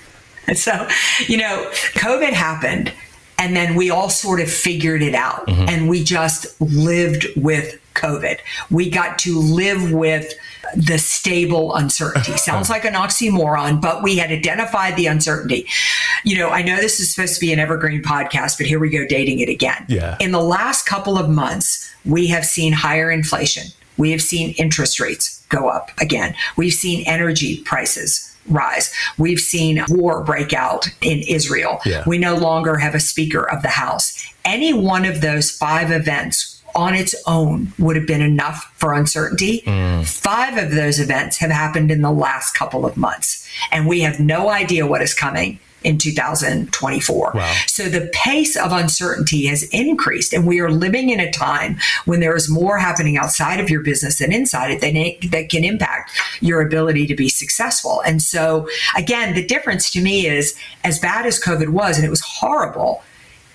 So, 0.60 0.88
you 1.26 1.38
know, 1.38 1.70
COVID 1.94 2.32
happened 2.32 2.92
and 3.38 3.56
then 3.56 3.74
we 3.74 3.88
all 3.88 4.10
sort 4.10 4.40
of 4.40 4.50
figured 4.50 5.02
it 5.02 5.14
out 5.14 5.46
mm-hmm. 5.46 5.68
and 5.68 5.88
we 5.88 6.04
just 6.04 6.60
lived 6.60 7.26
with 7.36 7.80
COVID. 7.94 8.38
We 8.70 8.90
got 8.90 9.18
to 9.20 9.38
live 9.38 9.92
with 9.92 10.34
the 10.76 10.98
stable 10.98 11.74
uncertainty. 11.74 12.32
Sounds 12.36 12.68
like 12.68 12.84
an 12.84 12.94
oxymoron, 12.94 13.80
but 13.80 14.02
we 14.02 14.16
had 14.16 14.30
identified 14.30 14.96
the 14.96 15.06
uncertainty. 15.06 15.66
You 16.24 16.36
know, 16.38 16.50
I 16.50 16.62
know 16.62 16.76
this 16.76 17.00
is 17.00 17.14
supposed 17.14 17.34
to 17.34 17.40
be 17.40 17.52
an 17.52 17.58
evergreen 17.58 18.02
podcast, 18.02 18.58
but 18.58 18.66
here 18.66 18.78
we 18.78 18.90
go 18.90 19.06
dating 19.06 19.40
it 19.40 19.48
again. 19.48 19.86
Yeah. 19.88 20.16
In 20.20 20.32
the 20.32 20.42
last 20.42 20.86
couple 20.86 21.18
of 21.18 21.30
months, 21.30 21.90
we 22.04 22.26
have 22.28 22.44
seen 22.44 22.72
higher 22.72 23.10
inflation. 23.10 23.64
We 23.96 24.10
have 24.12 24.22
seen 24.22 24.54
interest 24.58 25.00
rates 25.00 25.44
go 25.48 25.68
up 25.68 25.90
again. 26.00 26.34
We've 26.56 26.72
seen 26.72 27.04
energy 27.06 27.62
prices 27.62 28.29
rise. 28.50 28.92
We've 29.18 29.40
seen 29.40 29.82
war 29.88 30.22
break 30.24 30.52
out 30.52 30.88
in 31.00 31.20
Israel. 31.20 31.80
Yeah. 31.84 32.04
We 32.06 32.18
no 32.18 32.36
longer 32.36 32.76
have 32.76 32.94
a 32.94 33.00
Speaker 33.00 33.48
of 33.48 33.62
the 33.62 33.68
House. 33.68 34.26
Any 34.44 34.72
one 34.72 35.04
of 35.04 35.20
those 35.20 35.50
five 35.50 35.90
events 35.90 36.62
on 36.74 36.94
its 36.94 37.14
own 37.26 37.72
would 37.78 37.96
have 37.96 38.06
been 38.06 38.22
enough 38.22 38.72
for 38.76 38.94
uncertainty. 38.94 39.62
Mm. 39.66 40.06
Five 40.06 40.56
of 40.56 40.70
those 40.72 41.00
events 41.00 41.38
have 41.38 41.50
happened 41.50 41.90
in 41.90 42.02
the 42.02 42.12
last 42.12 42.52
couple 42.52 42.86
of 42.86 42.96
months, 42.96 43.48
and 43.72 43.86
we 43.86 44.00
have 44.00 44.20
no 44.20 44.50
idea 44.50 44.86
what 44.86 45.02
is 45.02 45.14
coming 45.14 45.58
in 45.82 45.98
2024. 45.98 47.32
Wow. 47.34 47.54
So 47.66 47.88
the 47.88 48.10
pace 48.12 48.56
of 48.56 48.72
uncertainty 48.72 49.46
has 49.46 49.62
increased, 49.64 50.32
and 50.32 50.46
we 50.46 50.60
are 50.60 50.70
living 50.70 51.10
in 51.10 51.20
a 51.20 51.30
time 51.30 51.78
when 52.04 52.20
there 52.20 52.36
is 52.36 52.50
more 52.50 52.78
happening 52.78 53.16
outside 53.16 53.60
of 53.60 53.70
your 53.70 53.82
business 53.82 54.18
than 54.18 54.32
inside 54.32 54.70
it 54.70 54.80
that, 54.80 55.30
that 55.30 55.48
can 55.48 55.64
impact 55.64 56.10
your 56.40 56.60
ability 56.60 57.06
to 57.06 57.14
be 57.14 57.28
successful. 57.28 58.02
And 58.04 58.20
so, 58.22 58.68
again, 58.96 59.34
the 59.34 59.44
difference 59.44 59.90
to 59.92 60.00
me 60.00 60.26
is 60.26 60.56
as 60.84 60.98
bad 60.98 61.26
as 61.26 61.40
COVID 61.40 61.70
was, 61.70 61.96
and 61.96 62.06
it 62.06 62.10
was 62.10 62.20
horrible, 62.20 63.02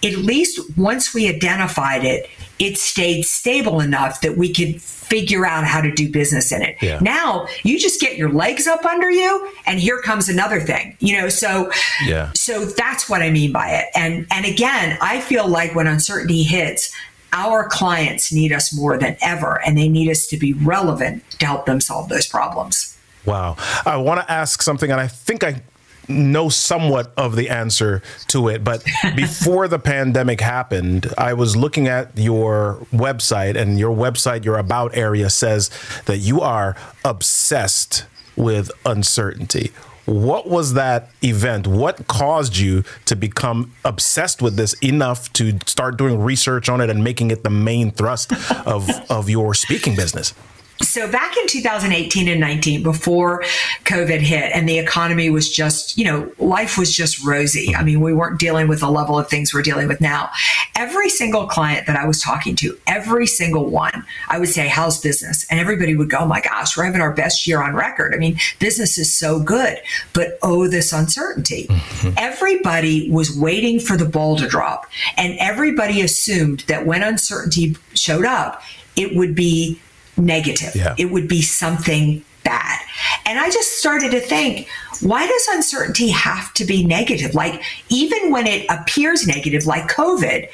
at 0.03 0.17
least 0.17 0.60
once 0.77 1.13
we 1.13 1.27
identified 1.27 2.03
it, 2.03 2.29
it 2.60 2.78
stayed 2.78 3.24
stable 3.24 3.80
enough 3.80 4.22
that 4.22 4.38
we 4.38 4.54
could 4.54 4.82
figure 4.82 5.46
out 5.46 5.66
how 5.66 5.82
to 5.82 5.92
do 5.92 6.10
business 6.12 6.52
in 6.52 6.62
it. 6.62 6.78
Yeah. 6.82 7.00
Now 7.00 7.48
you 7.64 7.78
just 7.80 8.02
get 8.02 8.18
your 8.18 8.32
legs 8.32 8.66
up 8.66 8.86
under 8.86 9.10
you 9.10 9.52
and 9.66 9.80
here 9.80 10.02
comes 10.02 10.30
another 10.30 10.60
thing. 10.60 10.96
You 11.00 11.22
know, 11.22 11.30
so 11.30 11.72
yeah. 12.06 12.32
so 12.34 12.66
that's 12.66 13.10
what 13.10 13.22
I 13.22 13.30
mean 13.30 13.52
by 13.52 13.70
it. 13.70 13.86
And 13.96 14.26
and 14.32 14.46
again, 14.46 14.98
I 15.02 15.22
feel 15.22 15.48
like 15.48 15.76
when 15.76 15.88
uncertainty 15.88 16.44
hits, 16.44 16.94
our 17.34 17.68
clients 17.68 18.32
need 18.32 18.54
us 18.54 18.74
more 18.74 18.98
than 18.98 19.18
ever 19.22 19.62
and 19.66 19.78
they 19.78 19.90
need 19.90 20.10
us 20.10 20.26
to 20.28 20.38
be 20.38 20.54
relevant 20.54 21.30
to 21.40 21.46
help 21.46 21.66
them 21.66 21.82
solve 21.82 22.10
those 22.10 22.28
problems. 22.28 22.98
Wow. 23.26 23.58
I 23.86 23.98
want 23.98 24.22
to 24.22 24.32
ask 24.32 24.62
something 24.62 24.90
and 24.92 25.02
I 25.02 25.08
think 25.08 25.44
I 25.44 25.62
know 26.08 26.50
somewhat 26.50 27.14
of 27.18 27.36
the 27.36 27.50
answer 27.50 28.02
to 28.28 28.48
it. 28.48 28.64
But 28.64 28.84
before 29.16 29.68
the 29.68 29.80
pandemic 29.80 30.42
happened, 30.42 31.14
I 31.18 31.34
was 31.34 31.56
looking 31.56 31.88
at 31.88 32.18
your 32.18 32.86
website, 32.92 33.56
and 33.56 33.80
your 33.80 33.96
website, 33.96 34.46
your 34.46 34.58
about 34.58 34.96
area 34.96 35.30
says 35.30 35.70
that 36.06 36.18
you 36.18 36.42
are 36.42 36.76
obsessed 37.04 38.06
with 38.36 38.72
uncertainty. 38.86 39.72
What 40.06 40.48
was 40.48 40.74
that 40.76 41.10
event? 41.24 41.66
What 41.66 42.08
caused 42.08 42.58
you 42.58 42.84
to 43.06 43.16
become 43.16 43.74
obsessed 43.84 44.40
with 44.42 44.56
this 44.56 44.74
enough 44.74 45.34
to 45.34 45.58
start 45.66 45.98
doing 45.98 46.20
research 46.20 46.70
on 46.70 46.80
it 46.80 46.92
and 46.92 47.04
making 47.04 47.32
it 47.32 47.44
the 47.44 47.50
main 47.50 47.92
thrust 47.92 48.32
of, 48.68 48.88
of 49.10 49.30
your 49.30 49.56
speaking 49.56 49.96
business? 49.96 50.34
So 50.82 51.10
back 51.10 51.38
in 51.38 51.48
2018 51.48 52.27
and 52.27 52.39
19, 52.39 52.84
before 52.84 53.44
COVID 53.86 54.20
hit 54.20 54.51
and 54.53 54.67
the 54.67 54.77
economy 54.77 55.29
was 55.29 55.50
just, 55.50 55.98
you 55.98 56.03
know, 56.03 56.32
life 56.38 56.77
was 56.77 56.94
just 56.94 57.25
rosy. 57.25 57.74
I 57.75 57.84
mean, 57.84 58.01
we 58.01 58.13
weren't 58.13 58.39
dealing 58.39 58.67
with 58.67 58.82
the 58.82 58.89
level 58.89 59.17
of 59.17 59.29
things 59.29 59.53
we're 59.53 59.62
dealing 59.62 59.88
with 59.88 60.01
now. 60.01 60.29
Every 60.75 61.10
single 61.10 61.48
client 61.48 61.88
that 61.88 61.96
I 61.96 62.05
was 62.05 62.22
talking 62.22 62.55
to, 62.58 62.77
every 62.88 63.25
single 63.25 63.70
one, 63.70 64.05
I 64.27 64.38
would 64.38 64.50
say, 64.50 64.67
how's 64.67 65.00
business? 65.00 65.46
And 65.50 65.60
everybody 65.60 65.96
would 65.96 66.10
go, 66.10 66.20
oh 66.20 66.25
my 66.25 66.41
gosh, 66.41 66.75
we're 66.75 66.84
having 66.84 67.01
our 67.01 67.13
best 67.13 67.48
year 67.48 67.62
on 67.62 67.74
record. 67.74 68.13
I 68.13 68.17
mean, 68.17 68.38
business 68.60 68.98
is 68.98 69.15
so 69.15 69.39
good, 69.39 69.77
but 70.13 70.38
oh, 70.44 70.67
this 70.67 70.91
uncertainty. 70.91 71.67
Mm-hmm. 71.67 72.15
Everybody 72.17 73.10
was 73.10 73.38
waiting 73.38 73.79
for 73.79 73.96
the 73.96 74.05
ball 74.05 74.36
to 74.36 74.48
drop. 74.48 74.88
And 75.15 75.38
everybody 75.39 76.01
assumed 76.01 76.62
that 76.67 76.86
when 76.86 77.01
uncertainty 77.01 77.77
showed 77.94 78.25
up, 78.25 78.62
it 78.96 79.15
would 79.15 79.36
be 79.36 79.79
negative. 80.17 80.75
Yeah. 80.75 80.95
It 80.98 81.05
would 81.05 81.27
be 81.27 81.41
something 81.41 82.24
bad. 82.43 82.79
And 83.25 83.39
I 83.39 83.50
just 83.50 83.79
started 83.79 84.12
to 84.12 84.19
think, 84.19 84.67
why 85.01 85.27
does 85.27 85.48
uncertainty 85.51 86.10
have 86.10 86.53
to 86.53 86.65
be 86.65 86.86
negative? 86.86 87.34
Like, 87.34 87.62
even 87.89 88.31
when 88.31 88.48
it 88.48 88.65
appears 88.69 89.27
negative, 89.27 89.65
like 89.65 89.89
COVID, 89.89 90.48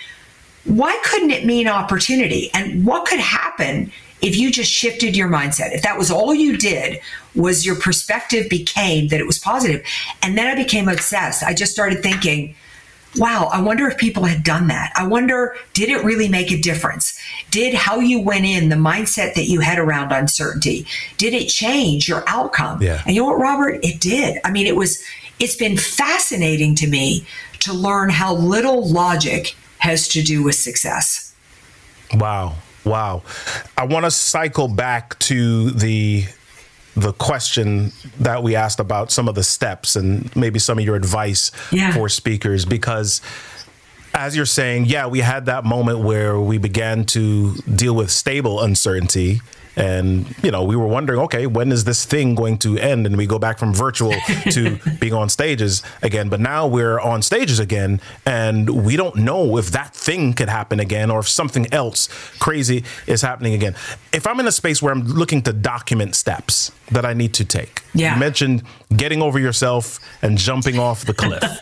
why 0.65 0.99
couldn't 1.03 1.31
it 1.31 1.45
mean 1.45 1.67
opportunity? 1.67 2.49
And 2.53 2.85
what 2.85 3.07
could 3.07 3.19
happen 3.19 3.91
if 4.21 4.37
you 4.37 4.51
just 4.51 4.71
shifted 4.71 5.17
your 5.17 5.27
mindset? 5.27 5.73
If 5.73 5.81
that 5.83 5.97
was 5.97 6.11
all 6.11 6.33
you 6.33 6.57
did, 6.57 6.99
was 7.35 7.65
your 7.65 7.75
perspective 7.75 8.49
became 8.49 9.09
that 9.09 9.19
it 9.19 9.27
was 9.27 9.39
positive. 9.39 9.85
And 10.21 10.37
then 10.37 10.47
I 10.47 10.55
became 10.55 10.87
obsessed. 10.87 11.43
I 11.43 11.53
just 11.53 11.71
started 11.71 12.01
thinking, 12.01 12.55
wow, 13.17 13.49
I 13.51 13.61
wonder 13.61 13.87
if 13.87 13.97
people 13.97 14.23
had 14.23 14.43
done 14.43 14.67
that. 14.67 14.93
I 14.95 15.05
wonder, 15.05 15.55
did 15.73 15.89
it 15.89 16.03
really 16.03 16.29
make 16.29 16.51
a 16.51 16.61
difference? 16.61 17.19
Did 17.49 17.73
how 17.73 17.99
you 17.99 18.19
went 18.19 18.45
in, 18.45 18.69
the 18.69 18.75
mindset 18.75 19.33
that 19.33 19.45
you 19.45 19.59
had 19.59 19.79
around 19.79 20.11
uncertainty, 20.11 20.85
did 21.17 21.33
it 21.33 21.47
change 21.47 22.07
your 22.07 22.23
outcome? 22.27 22.81
Yeah. 22.81 23.01
And 23.05 23.15
you 23.15 23.21
know 23.21 23.27
what, 23.27 23.39
Robert? 23.39 23.79
It 23.83 23.99
did. 23.99 24.39
I 24.45 24.51
mean, 24.51 24.65
it 24.65 24.75
was, 24.75 25.03
it's 25.39 25.55
been 25.55 25.77
fascinating 25.77 26.75
to 26.75 26.87
me 26.87 27.25
to 27.59 27.73
learn 27.73 28.09
how 28.09 28.33
little 28.33 28.87
logic 28.87 29.55
has 29.79 30.07
to 30.09 30.21
do 30.21 30.43
with 30.43 30.55
success. 30.55 31.33
Wow. 32.13 32.55
Wow. 32.83 33.23
I 33.77 33.85
want 33.85 34.05
to 34.05 34.11
cycle 34.11 34.67
back 34.67 35.19
to 35.19 35.71
the 35.71 36.25
the 36.95 37.13
question 37.13 37.91
that 38.19 38.43
we 38.43 38.55
asked 38.55 38.79
about 38.79 39.11
some 39.11 39.29
of 39.29 39.35
the 39.35 39.43
steps 39.43 39.95
and 39.95 40.33
maybe 40.35 40.59
some 40.59 40.77
of 40.77 40.83
your 40.83 40.95
advice 40.95 41.51
yeah. 41.71 41.93
for 41.93 42.09
speakers 42.09 42.65
because 42.65 43.21
as 44.13 44.35
you're 44.35 44.45
saying, 44.45 44.85
yeah, 44.85 45.07
we 45.07 45.19
had 45.19 45.45
that 45.45 45.63
moment 45.63 45.99
where 45.99 46.39
we 46.39 46.57
began 46.57 47.05
to 47.05 47.55
deal 47.75 47.95
with 47.95 48.11
stable 48.11 48.61
uncertainty 48.61 49.39
and 49.81 50.33
you 50.43 50.51
know 50.51 50.63
we 50.63 50.75
were 50.75 50.87
wondering 50.87 51.19
okay 51.19 51.47
when 51.47 51.71
is 51.71 51.83
this 51.83 52.05
thing 52.05 52.35
going 52.35 52.57
to 52.59 52.77
end? 52.77 53.05
And 53.05 53.17
we 53.17 53.25
go 53.25 53.39
back 53.39 53.57
from 53.57 53.73
virtual 53.73 54.13
to 54.51 54.77
being 54.99 55.13
on 55.13 55.27
stages 55.27 55.81
again. 56.01 56.29
But 56.29 56.39
now 56.39 56.67
we're 56.67 56.99
on 56.99 57.21
stages 57.21 57.59
again 57.59 57.99
and 58.25 58.85
we 58.85 58.95
don't 58.95 59.15
know 59.15 59.57
if 59.57 59.71
that 59.71 59.93
thing 59.95 60.33
could 60.33 60.49
happen 60.49 60.79
again 60.79 61.09
or 61.09 61.19
if 61.19 61.27
something 61.27 61.71
else 61.73 62.07
crazy 62.39 62.83
is 63.07 63.21
happening 63.21 63.53
again. 63.53 63.75
If 64.13 64.27
i'm 64.27 64.39
in 64.39 64.47
a 64.47 64.51
space 64.51 64.81
where 64.81 64.93
i'm 64.93 65.03
looking 65.03 65.41
to 65.43 65.53
document 65.53 66.15
steps 66.15 66.71
that 66.91 67.05
i 67.05 67.13
need 67.13 67.33
to 67.33 67.45
take 67.45 67.83
yeah. 67.93 68.13
you 68.13 68.19
mentioned 68.19 68.63
getting 68.95 69.21
over 69.21 69.39
yourself 69.39 69.99
and 70.21 70.37
jumping 70.37 70.77
off 70.77 71.05
the 71.05 71.13
cliff 71.13 71.43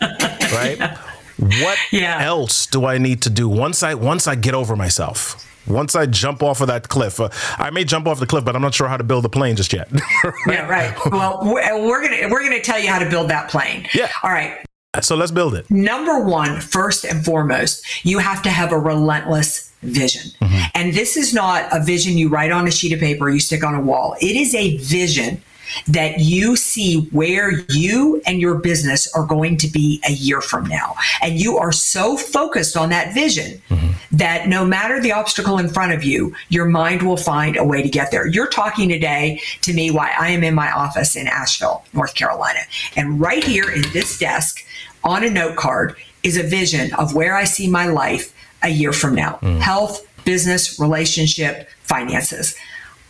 right? 0.52 0.98
What 1.38 1.78
yeah. 1.90 2.22
else 2.22 2.66
do 2.66 2.84
i 2.84 2.98
need 2.98 3.22
to 3.22 3.30
do 3.30 3.48
once 3.48 3.82
i 3.82 3.94
once 3.94 4.26
i 4.26 4.34
get 4.34 4.54
over 4.54 4.76
myself 4.76 5.46
once 5.66 5.94
I 5.94 6.06
jump 6.06 6.42
off 6.42 6.60
of 6.60 6.66
that 6.68 6.88
cliff, 6.88 7.20
uh, 7.20 7.28
I 7.58 7.70
may 7.70 7.84
jump 7.84 8.06
off 8.06 8.20
the 8.20 8.26
cliff, 8.26 8.44
but 8.44 8.56
I'm 8.56 8.62
not 8.62 8.74
sure 8.74 8.88
how 8.88 8.96
to 8.96 9.04
build 9.04 9.24
a 9.24 9.28
plane 9.28 9.56
just 9.56 9.72
yet. 9.72 9.90
right? 10.24 10.34
Yeah, 10.46 10.68
right. 10.68 10.96
Well, 11.10 11.40
we're, 11.42 11.86
we're 11.86 12.02
gonna 12.02 12.28
we're 12.28 12.42
gonna 12.42 12.62
tell 12.62 12.78
you 12.78 12.88
how 12.88 12.98
to 12.98 13.08
build 13.08 13.30
that 13.30 13.50
plane. 13.50 13.86
Yeah. 13.94 14.10
All 14.22 14.30
right. 14.30 14.64
So 15.00 15.14
let's 15.14 15.30
build 15.30 15.54
it. 15.54 15.70
Number 15.70 16.18
one, 16.24 16.60
first 16.60 17.04
and 17.04 17.24
foremost, 17.24 18.04
you 18.04 18.18
have 18.18 18.42
to 18.42 18.50
have 18.50 18.72
a 18.72 18.78
relentless 18.78 19.70
vision. 19.82 20.32
Mm-hmm. 20.42 20.64
And 20.74 20.94
this 20.94 21.16
is 21.16 21.32
not 21.32 21.68
a 21.72 21.82
vision 21.82 22.18
you 22.18 22.28
write 22.28 22.50
on 22.50 22.66
a 22.66 22.70
sheet 22.70 22.92
of 22.92 22.98
paper, 22.98 23.30
you 23.30 23.40
stick 23.40 23.64
on 23.64 23.74
a 23.74 23.80
wall. 23.80 24.16
It 24.20 24.36
is 24.36 24.54
a 24.54 24.76
vision 24.78 25.42
that 25.86 26.20
you 26.20 26.56
see 26.56 27.02
where 27.10 27.52
you 27.68 28.20
and 28.26 28.40
your 28.40 28.56
business 28.56 29.12
are 29.14 29.24
going 29.24 29.56
to 29.58 29.68
be 29.68 30.00
a 30.08 30.12
year 30.12 30.40
from 30.40 30.66
now. 30.66 30.94
And 31.22 31.38
you 31.38 31.58
are 31.58 31.72
so 31.72 32.16
focused 32.16 32.76
on 32.76 32.90
that 32.90 33.14
vision 33.14 33.60
mm-hmm. 33.68 33.92
that 34.16 34.48
no 34.48 34.64
matter 34.64 35.00
the 35.00 35.12
obstacle 35.12 35.58
in 35.58 35.68
front 35.68 35.92
of 35.92 36.04
you, 36.04 36.34
your 36.48 36.66
mind 36.66 37.02
will 37.02 37.16
find 37.16 37.56
a 37.56 37.64
way 37.64 37.82
to 37.82 37.88
get 37.88 38.10
there. 38.10 38.26
You're 38.26 38.48
talking 38.48 38.88
today 38.88 39.40
to 39.62 39.72
me 39.72 39.90
why 39.90 40.14
I 40.18 40.30
am 40.30 40.44
in 40.44 40.54
my 40.54 40.70
office 40.70 41.16
in 41.16 41.26
Asheville, 41.26 41.84
North 41.92 42.14
Carolina. 42.14 42.60
And 42.96 43.20
right 43.20 43.44
here 43.44 43.70
in 43.70 43.82
this 43.92 44.18
desk 44.18 44.64
on 45.04 45.24
a 45.24 45.30
note 45.30 45.56
card 45.56 45.96
is 46.22 46.36
a 46.36 46.42
vision 46.42 46.92
of 46.94 47.14
where 47.14 47.34
I 47.34 47.44
see 47.44 47.68
my 47.68 47.86
life 47.86 48.34
a 48.62 48.68
year 48.68 48.92
from 48.92 49.14
now. 49.14 49.38
Mm. 49.42 49.58
Health, 49.58 50.06
business, 50.24 50.78
relationship, 50.78 51.68
finances. 51.82 52.54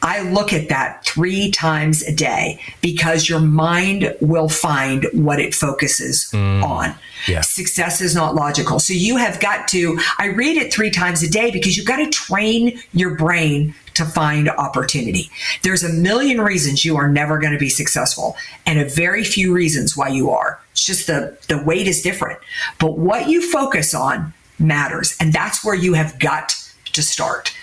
I 0.02 0.22
look 0.22 0.52
at 0.52 0.68
that 0.68 1.04
three 1.04 1.50
times 1.50 2.02
a 2.02 2.14
day 2.14 2.60
because 2.80 3.28
your 3.28 3.40
mind 3.40 4.14
will 4.20 4.48
find 4.48 5.06
what 5.12 5.40
it 5.40 5.54
focuses 5.54 6.30
mm. 6.32 6.62
on. 6.62 6.94
Yeah. 7.28 7.42
Success 7.42 8.00
is 8.00 8.14
not 8.14 8.34
logical. 8.34 8.78
So 8.78 8.94
you 8.94 9.16
have 9.16 9.40
got 9.40 9.68
to, 9.68 9.98
I 10.18 10.26
read 10.26 10.56
it 10.56 10.72
three 10.72 10.90
times 10.90 11.22
a 11.22 11.30
day 11.30 11.50
because 11.50 11.76
you've 11.76 11.86
got 11.86 11.98
to 11.98 12.08
train 12.08 12.80
your 12.92 13.14
brain 13.16 13.74
to 13.94 14.04
find 14.04 14.48
opportunity. 14.48 15.30
There's 15.62 15.82
a 15.82 15.92
million 15.92 16.40
reasons 16.40 16.84
you 16.84 16.96
are 16.96 17.08
never 17.08 17.38
going 17.38 17.52
to 17.52 17.58
be 17.58 17.68
successful 17.68 18.36
and 18.64 18.78
a 18.78 18.88
very 18.88 19.24
few 19.24 19.52
reasons 19.52 19.96
why 19.96 20.08
you 20.08 20.30
are. 20.30 20.60
It's 20.72 20.86
just 20.86 21.06
the, 21.06 21.36
the 21.48 21.62
weight 21.62 21.86
is 21.86 22.00
different. 22.00 22.38
But 22.78 22.96
what 22.96 23.28
you 23.28 23.50
focus 23.50 23.94
on 23.94 24.32
matters. 24.60 25.16
And 25.18 25.32
that's 25.32 25.64
where 25.64 25.74
you 25.74 25.94
have 25.94 26.18
got 26.18 26.54
to 26.92 27.02
start. 27.02 27.54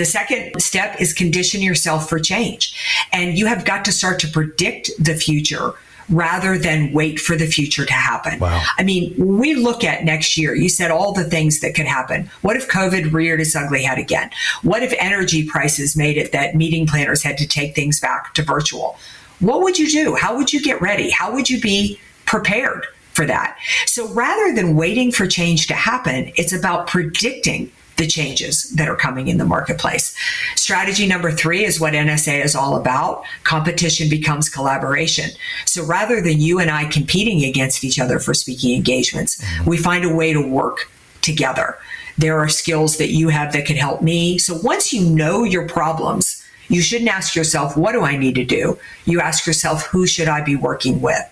The 0.00 0.06
second 0.06 0.62
step 0.62 0.98
is 0.98 1.12
condition 1.12 1.60
yourself 1.60 2.08
for 2.08 2.18
change. 2.18 2.74
And 3.12 3.36
you 3.36 3.44
have 3.44 3.66
got 3.66 3.84
to 3.84 3.92
start 3.92 4.18
to 4.20 4.28
predict 4.28 4.90
the 4.98 5.14
future 5.14 5.74
rather 6.08 6.56
than 6.56 6.90
wait 6.94 7.20
for 7.20 7.36
the 7.36 7.46
future 7.46 7.84
to 7.84 7.92
happen. 7.92 8.38
Wow. 8.38 8.62
I 8.78 8.82
mean, 8.82 9.14
we 9.18 9.52
look 9.52 9.84
at 9.84 10.02
next 10.02 10.38
year, 10.38 10.54
you 10.54 10.70
said 10.70 10.90
all 10.90 11.12
the 11.12 11.24
things 11.24 11.60
that 11.60 11.74
could 11.74 11.84
happen. 11.84 12.30
What 12.40 12.56
if 12.56 12.66
COVID 12.66 13.12
reared 13.12 13.42
its 13.42 13.54
ugly 13.54 13.82
head 13.82 13.98
again? 13.98 14.30
What 14.62 14.82
if 14.82 14.94
energy 14.98 15.46
prices 15.46 15.94
made 15.94 16.16
it 16.16 16.32
that 16.32 16.54
meeting 16.54 16.86
planners 16.86 17.22
had 17.22 17.36
to 17.36 17.46
take 17.46 17.74
things 17.74 18.00
back 18.00 18.32
to 18.32 18.42
virtual? 18.42 18.98
What 19.40 19.60
would 19.60 19.78
you 19.78 19.90
do? 19.90 20.14
How 20.14 20.34
would 20.34 20.50
you 20.50 20.62
get 20.62 20.80
ready? 20.80 21.10
How 21.10 21.30
would 21.30 21.50
you 21.50 21.60
be 21.60 22.00
prepared 22.24 22.86
for 23.12 23.26
that? 23.26 23.58
So 23.84 24.08
rather 24.14 24.54
than 24.54 24.76
waiting 24.76 25.12
for 25.12 25.26
change 25.26 25.66
to 25.66 25.74
happen, 25.74 26.32
it's 26.36 26.54
about 26.54 26.86
predicting 26.86 27.70
the 28.00 28.06
changes 28.06 28.70
that 28.70 28.88
are 28.88 28.96
coming 28.96 29.28
in 29.28 29.36
the 29.36 29.44
marketplace. 29.44 30.16
Strategy 30.56 31.06
number 31.06 31.30
three 31.30 31.64
is 31.64 31.78
what 31.78 31.92
NSA 31.92 32.42
is 32.42 32.56
all 32.56 32.76
about. 32.76 33.24
Competition 33.44 34.08
becomes 34.08 34.48
collaboration. 34.48 35.28
So 35.66 35.84
rather 35.84 36.22
than 36.22 36.40
you 36.40 36.58
and 36.58 36.70
I 36.70 36.86
competing 36.86 37.44
against 37.44 37.84
each 37.84 38.00
other 38.00 38.18
for 38.18 38.32
speaking 38.32 38.74
engagements, 38.74 39.44
we 39.66 39.76
find 39.76 40.06
a 40.06 40.14
way 40.14 40.32
to 40.32 40.40
work 40.40 40.90
together. 41.20 41.76
There 42.16 42.38
are 42.38 42.48
skills 42.48 42.96
that 42.96 43.10
you 43.10 43.28
have 43.28 43.52
that 43.52 43.66
can 43.66 43.76
help 43.76 44.00
me. 44.00 44.38
So 44.38 44.58
once 44.62 44.94
you 44.94 45.04
know 45.04 45.44
your 45.44 45.68
problems, 45.68 46.42
you 46.68 46.80
shouldn't 46.80 47.10
ask 47.10 47.36
yourself, 47.36 47.76
what 47.76 47.92
do 47.92 48.00
I 48.00 48.16
need 48.16 48.34
to 48.36 48.44
do? 48.44 48.78
You 49.04 49.20
ask 49.20 49.46
yourself, 49.46 49.86
who 49.86 50.06
should 50.06 50.28
I 50.28 50.40
be 50.40 50.56
working 50.56 51.02
with? 51.02 51.22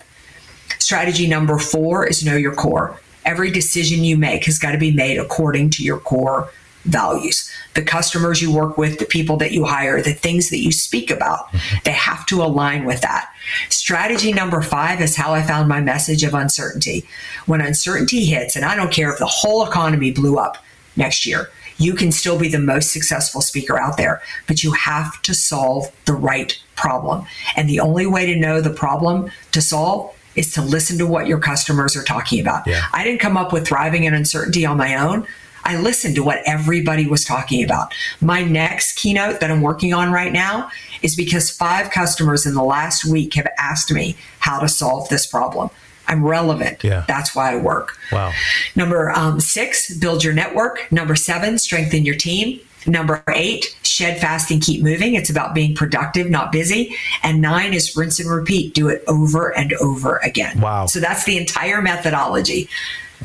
Strategy 0.77 1.27
number 1.27 1.57
four 1.57 2.05
is 2.05 2.23
know 2.23 2.35
your 2.35 2.53
core 2.53 2.99
every 3.25 3.51
decision 3.51 4.03
you 4.03 4.17
make 4.17 4.45
has 4.45 4.57
got 4.57 4.71
to 4.71 4.77
be 4.77 4.91
made 4.91 5.17
according 5.17 5.69
to 5.69 5.83
your 5.83 5.99
core 5.99 6.49
values. 6.85 7.49
The 7.73 7.81
customers 7.81 8.41
you 8.41 8.53
work 8.53 8.77
with, 8.77 8.99
the 8.99 9.05
people 9.05 9.37
that 9.37 9.51
you 9.51 9.65
hire, 9.65 10.01
the 10.01 10.13
things 10.13 10.49
that 10.49 10.59
you 10.59 10.71
speak 10.71 11.11
about, 11.11 11.47
mm-hmm. 11.47 11.77
they 11.85 11.91
have 11.91 12.25
to 12.27 12.41
align 12.41 12.85
with 12.85 13.01
that. 13.01 13.33
Strategy 13.69 14.31
number 14.31 14.61
five 14.61 15.01
is 15.01 15.15
how 15.15 15.33
I 15.33 15.41
found 15.41 15.67
my 15.67 15.81
message 15.81 16.23
of 16.23 16.33
uncertainty. 16.33 17.05
When 17.45 17.61
uncertainty 17.61 18.25
hits, 18.25 18.55
and 18.55 18.65
I 18.65 18.75
don't 18.75 18.91
care 18.91 19.11
if 19.11 19.19
the 19.19 19.25
whole 19.25 19.65
economy 19.65 20.11
blew 20.11 20.37
up 20.37 20.57
next 20.95 21.25
year, 21.25 21.49
you 21.77 21.93
can 21.93 22.11
still 22.11 22.37
be 22.37 22.49
the 22.49 22.59
most 22.59 22.91
successful 22.91 23.41
speaker 23.41 23.79
out 23.79 23.97
there, 23.97 24.21
but 24.47 24.63
you 24.63 24.73
have 24.73 25.21
to 25.23 25.33
solve 25.33 25.91
the 26.05 26.13
right 26.13 26.61
problem. 26.75 27.25
And 27.55 27.69
the 27.69 27.79
only 27.79 28.05
way 28.05 28.25
to 28.25 28.35
know 28.35 28.61
the 28.61 28.69
problem 28.69 29.31
to 29.51 29.61
solve 29.61 30.13
is 30.35 30.53
to 30.53 30.61
listen 30.61 30.97
to 30.97 31.07
what 31.07 31.27
your 31.27 31.39
customers 31.39 31.95
are 31.95 32.03
talking 32.03 32.39
about. 32.39 32.67
Yeah. 32.67 32.85
I 32.93 33.03
didn't 33.03 33.19
come 33.19 33.37
up 33.37 33.51
with 33.51 33.67
thriving 33.67 34.03
in 34.03 34.13
uncertainty 34.13 34.65
on 34.65 34.77
my 34.77 34.95
own. 34.95 35.25
I 35.69 35.79
listened 35.79 36.15
to 36.15 36.23
what 36.23 36.41
everybody 36.47 37.05
was 37.05 37.23
talking 37.23 37.63
about. 37.63 37.93
My 38.21 38.41
next 38.41 38.95
keynote 38.95 39.39
that 39.39 39.51
I'm 39.51 39.61
working 39.61 39.93
on 39.93 40.11
right 40.11 40.33
now 40.33 40.71
is 41.03 41.15
because 41.15 41.51
five 41.51 41.91
customers 41.91 42.47
in 42.47 42.55
the 42.55 42.63
last 42.63 43.05
week 43.05 43.35
have 43.35 43.47
asked 43.59 43.91
me 43.91 44.17
how 44.39 44.59
to 44.59 44.67
solve 44.67 45.09
this 45.09 45.27
problem. 45.27 45.69
I'm 46.07 46.25
relevant. 46.25 46.83
Yeah. 46.83 47.05
That's 47.07 47.35
why 47.35 47.53
I 47.53 47.57
work. 47.57 47.95
Wow. 48.11 48.33
Number 48.75 49.11
um, 49.11 49.39
six, 49.39 49.95
build 49.95 50.23
your 50.23 50.33
network. 50.33 50.91
Number 50.91 51.15
seven, 51.15 51.59
strengthen 51.59 52.03
your 52.03 52.15
team. 52.15 52.59
Number 52.87 53.23
eight, 53.29 53.77
shed 53.83 54.19
fast 54.19 54.49
and 54.49 54.63
keep 54.63 54.81
moving. 54.81 55.13
It's 55.13 55.29
about 55.29 55.53
being 55.53 55.75
productive, 55.75 56.31
not 56.31 56.51
busy. 56.51 56.95
And 57.21 57.41
nine 57.41 57.75
is 57.75 57.95
rinse 57.95 58.19
and 58.19 58.27
repeat. 58.27 58.73
Do 58.73 58.89
it 58.89 59.03
over 59.07 59.55
and 59.55 59.73
over 59.73 60.17
again. 60.23 60.61
Wow. 60.61 60.87
So 60.87 60.99
that's 60.99 61.25
the 61.25 61.37
entire 61.37 61.79
methodology. 61.79 62.69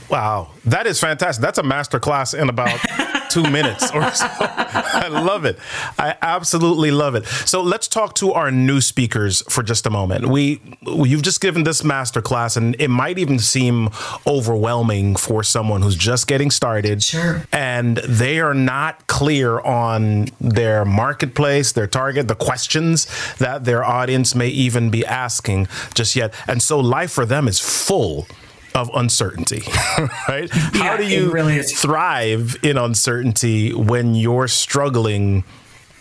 Wow, 0.09 0.51
that 0.65 0.87
is 0.87 1.01
fantastic. 1.01 1.43
That's 1.43 1.59
a 1.59 1.63
master 1.63 2.01
class 2.01 2.35
in 2.35 2.49
about 2.49 2.79
two 3.31 3.43
minutes 3.43 3.91
or 3.93 4.09
so. 4.13 4.27
I 4.29 5.09
love 5.09 5.45
it. 5.45 5.59
I 5.99 6.17
absolutely 6.23 6.91
love 6.91 7.15
it. 7.15 7.27
So 7.27 7.63
let's 7.63 7.89
talk 7.89 8.15
to 8.17 8.33
our 8.33 8.51
new 8.51 8.81
speakers 8.81 9.43
for 9.49 9.63
just 9.63 9.87
a 9.87 9.91
moment. 9.91 10.27
We 10.27 10.61
you've 10.83 11.23
just 11.23 11.41
given 11.41 11.65
this 11.65 11.83
master 11.85 12.23
class, 12.23 12.57
and 12.57 12.77
it 12.79 12.89
might 12.89 13.19
even 13.19 13.39
seem 13.39 13.91
overwhelming 14.27 15.17
for 15.17 15.43
someone 15.43 15.83
who's 15.83 15.97
just 15.97 16.27
getting 16.27 16.51
started. 16.51 17.03
Sure. 17.03 17.43
And 17.53 17.97
they 17.99 18.41
are 18.41 18.55
not 18.55 19.07
clear 19.07 19.61
on 19.61 20.29
their 20.41 20.85
marketplace, 20.85 21.73
their 21.73 21.87
target, 21.87 22.29
the 22.29 22.35
questions 22.35 23.07
that 23.39 23.65
their 23.65 23.85
audience 23.85 24.35
may 24.35 24.49
even 24.49 24.91
be 24.91 25.05
asking 25.05 25.69
just 25.95 26.15
yet. 26.17 26.35
And 26.47 26.63
so 26.63 26.79
life 26.81 27.11
for 27.11 27.27
them 27.27 27.49
is 27.49 27.61
full 27.61 28.27
of 28.75 28.91
uncertainty, 28.95 29.63
right? 30.29 30.51
Yeah, 30.53 30.83
How 30.83 30.97
do 30.97 31.07
you 31.07 31.31
really 31.31 31.63
thrive 31.63 32.57
in 32.63 32.77
uncertainty 32.77 33.73
when 33.73 34.15
you're 34.15 34.49
struggling 34.49 35.45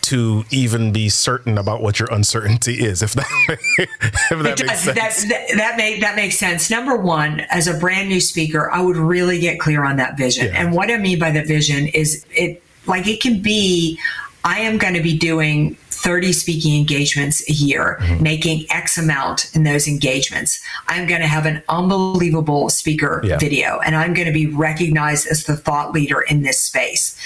to 0.02 0.44
even 0.50 0.92
be 0.92 1.08
certain 1.08 1.56
about 1.56 1.80
what 1.80 1.98
your 1.98 2.08
uncertainty 2.12 2.74
is? 2.74 3.00
If 3.00 3.12
that, 3.12 3.26
if 3.78 4.42
that 4.42 4.58
makes 4.60 4.80
sense. 4.80 4.84
That, 4.84 5.28
that, 5.28 5.56
that, 5.56 5.76
make, 5.76 6.00
that 6.00 6.16
makes 6.16 6.36
sense. 6.36 6.68
Number 6.68 6.96
one, 6.96 7.40
as 7.50 7.68
a 7.68 7.74
brand 7.78 8.08
new 8.08 8.20
speaker, 8.20 8.70
I 8.70 8.82
would 8.82 8.96
really 8.96 9.38
get 9.38 9.60
clear 9.60 9.84
on 9.84 9.96
that 9.96 10.18
vision. 10.18 10.46
Yeah. 10.46 10.60
And 10.60 10.74
what 10.74 10.90
I 10.90 10.98
mean 10.98 11.18
by 11.18 11.30
the 11.30 11.44
vision 11.44 11.86
is 11.88 12.26
it 12.30 12.62
like 12.86 13.06
it 13.06 13.20
can 13.20 13.40
be 13.40 13.98
I 14.44 14.60
am 14.60 14.76
going 14.76 14.94
to 14.94 15.02
be 15.02 15.16
doing 15.16 15.74
30 16.04 16.34
speaking 16.34 16.76
engagements 16.78 17.48
a 17.48 17.52
year, 17.52 17.96
mm-hmm. 18.00 18.22
making 18.22 18.66
X 18.70 18.98
amount 18.98 19.50
in 19.54 19.64
those 19.64 19.88
engagements. 19.88 20.62
I'm 20.86 21.06
going 21.06 21.22
to 21.22 21.26
have 21.26 21.46
an 21.46 21.62
unbelievable 21.68 22.68
speaker 22.68 23.22
yeah. 23.24 23.38
video 23.38 23.80
and 23.80 23.96
I'm 23.96 24.12
going 24.12 24.26
to 24.26 24.32
be 24.32 24.46
recognized 24.46 25.26
as 25.26 25.44
the 25.44 25.56
thought 25.56 25.92
leader 25.92 26.20
in 26.20 26.42
this 26.42 26.60
space. 26.60 27.18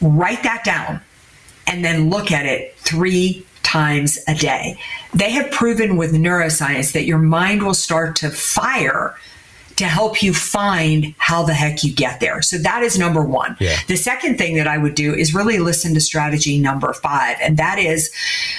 Write 0.00 0.42
that 0.42 0.64
down 0.64 1.00
and 1.68 1.84
then 1.84 2.10
look 2.10 2.32
at 2.32 2.44
it 2.44 2.76
three 2.76 3.46
times 3.62 4.18
a 4.26 4.34
day. 4.34 4.76
They 5.14 5.30
have 5.30 5.52
proven 5.52 5.96
with 5.96 6.12
neuroscience 6.12 6.92
that 6.92 7.04
your 7.04 7.18
mind 7.18 7.62
will 7.62 7.74
start 7.74 8.16
to 8.16 8.30
fire 8.30 9.14
to 9.76 9.84
help 9.84 10.22
you 10.22 10.34
find 10.34 11.14
how 11.18 11.42
the 11.42 11.54
heck 11.54 11.82
you 11.82 11.92
get 11.92 12.20
there. 12.20 12.42
So 12.42 12.58
that 12.58 12.82
is 12.82 12.98
number 12.98 13.24
one. 13.24 13.56
Yeah. 13.60 13.78
The 13.88 13.96
second 13.96 14.38
thing 14.38 14.56
that 14.56 14.66
I 14.66 14.78
would 14.78 14.94
do 14.94 15.14
is 15.14 15.34
really 15.34 15.58
listen 15.58 15.94
to 15.94 16.00
strategy 16.00 16.58
number 16.58 16.92
five. 16.92 17.36
And 17.40 17.56
that 17.56 17.78
is 17.78 18.10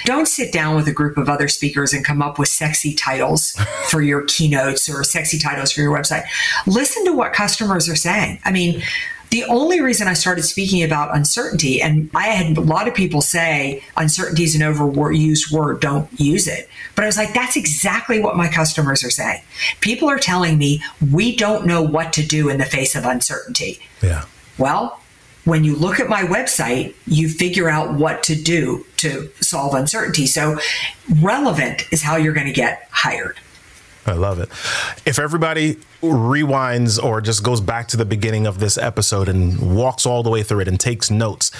don't 0.05 0.27
sit 0.27 0.51
down 0.51 0.75
with 0.75 0.87
a 0.87 0.93
group 0.93 1.17
of 1.17 1.29
other 1.29 1.47
speakers 1.47 1.93
and 1.93 2.05
come 2.05 2.21
up 2.21 2.39
with 2.39 2.49
sexy 2.49 2.93
titles 2.93 3.51
for 3.85 4.01
your 4.01 4.23
keynotes 4.25 4.89
or 4.89 5.03
sexy 5.03 5.39
titles 5.39 5.71
for 5.71 5.81
your 5.81 5.95
website. 5.95 6.23
Listen 6.67 7.05
to 7.05 7.13
what 7.13 7.33
customers 7.33 7.89
are 7.89 7.95
saying. 7.95 8.39
I 8.45 8.51
mean, 8.51 8.81
the 9.33 9.43
only 9.45 9.81
reason 9.81 10.07
I 10.07 10.13
started 10.13 10.43
speaking 10.43 10.83
about 10.83 11.15
uncertainty, 11.15 11.81
and 11.81 12.07
I 12.13 12.27
had 12.27 12.55
a 12.55 12.61
lot 12.61 12.87
of 12.87 12.93
people 12.93 13.19
say 13.19 13.83
uncertainty 13.97 14.43
is 14.43 14.53
an 14.53 14.61
overused 14.61 15.51
word, 15.51 15.81
don't 15.81 16.07
use 16.19 16.47
it. 16.47 16.69
But 16.93 17.05
I 17.05 17.07
was 17.07 17.17
like, 17.17 17.33
that's 17.33 17.55
exactly 17.55 18.19
what 18.19 18.37
my 18.37 18.47
customers 18.47 19.03
are 19.03 19.09
saying. 19.09 19.41
People 19.81 20.07
are 20.07 20.19
telling 20.19 20.59
me 20.59 20.83
we 21.11 21.35
don't 21.35 21.65
know 21.65 21.81
what 21.81 22.13
to 22.13 22.23
do 22.23 22.47
in 22.47 22.59
the 22.59 22.65
face 22.65 22.95
of 22.95 23.05
uncertainty. 23.05 23.79
Yeah. 24.03 24.25
Well, 24.59 25.01
when 25.45 25.63
you 25.63 25.77
look 25.77 25.99
at 25.99 26.07
my 26.07 26.21
website, 26.21 26.93
you 27.07 27.27
figure 27.27 27.67
out 27.67 27.95
what 27.95 28.21
to 28.23 28.35
do 28.35 28.85
to 28.97 29.31
solve 29.41 29.73
uncertainty. 29.73 30.27
So, 30.27 30.59
relevant 31.19 31.91
is 31.91 32.03
how 32.03 32.17
you're 32.17 32.33
going 32.33 32.45
to 32.45 32.53
get 32.53 32.87
hired. 32.91 33.39
I 34.05 34.13
love 34.13 34.39
it. 34.39 34.49
If 35.05 35.17
everybody 35.17 35.77
rewinds 36.01 37.01
or 37.01 37.21
just 37.21 37.43
goes 37.43 37.61
back 37.61 37.87
to 37.89 37.97
the 37.97 38.03
beginning 38.05 38.45
of 38.45 38.59
this 38.59 38.77
episode 38.77 39.29
and 39.29 39.75
walks 39.75 40.05
all 40.05 40.23
the 40.23 40.29
way 40.29 40.43
through 40.43 40.59
it 40.59 40.67
and 40.67 40.77
takes 40.77 41.09
notes, 41.09 41.51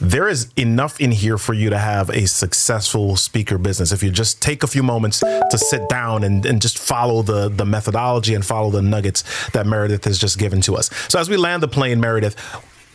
there 0.00 0.26
is 0.26 0.50
enough 0.56 0.98
in 0.98 1.12
here 1.12 1.36
for 1.36 1.52
you 1.52 1.68
to 1.68 1.78
have 1.78 2.08
a 2.08 2.26
successful 2.26 3.16
speaker 3.16 3.58
business. 3.58 3.92
If 3.92 4.02
you 4.02 4.10
just 4.10 4.40
take 4.40 4.62
a 4.62 4.66
few 4.66 4.82
moments 4.82 5.20
to 5.20 5.58
sit 5.58 5.88
down 5.90 6.24
and, 6.24 6.46
and 6.46 6.62
just 6.62 6.78
follow 6.78 7.20
the, 7.22 7.48
the 7.50 7.66
methodology 7.66 8.34
and 8.34 8.44
follow 8.44 8.70
the 8.70 8.82
nuggets 8.82 9.22
that 9.50 9.66
Meridith 9.66 10.04
has 10.04 10.18
just 10.18 10.38
given 10.38 10.62
to 10.62 10.76
us. 10.76 10.88
So 11.08 11.18
as 11.18 11.28
we 11.28 11.36
land 11.36 11.62
the 11.62 11.68
plane, 11.68 12.00
Meridith, 12.00 12.34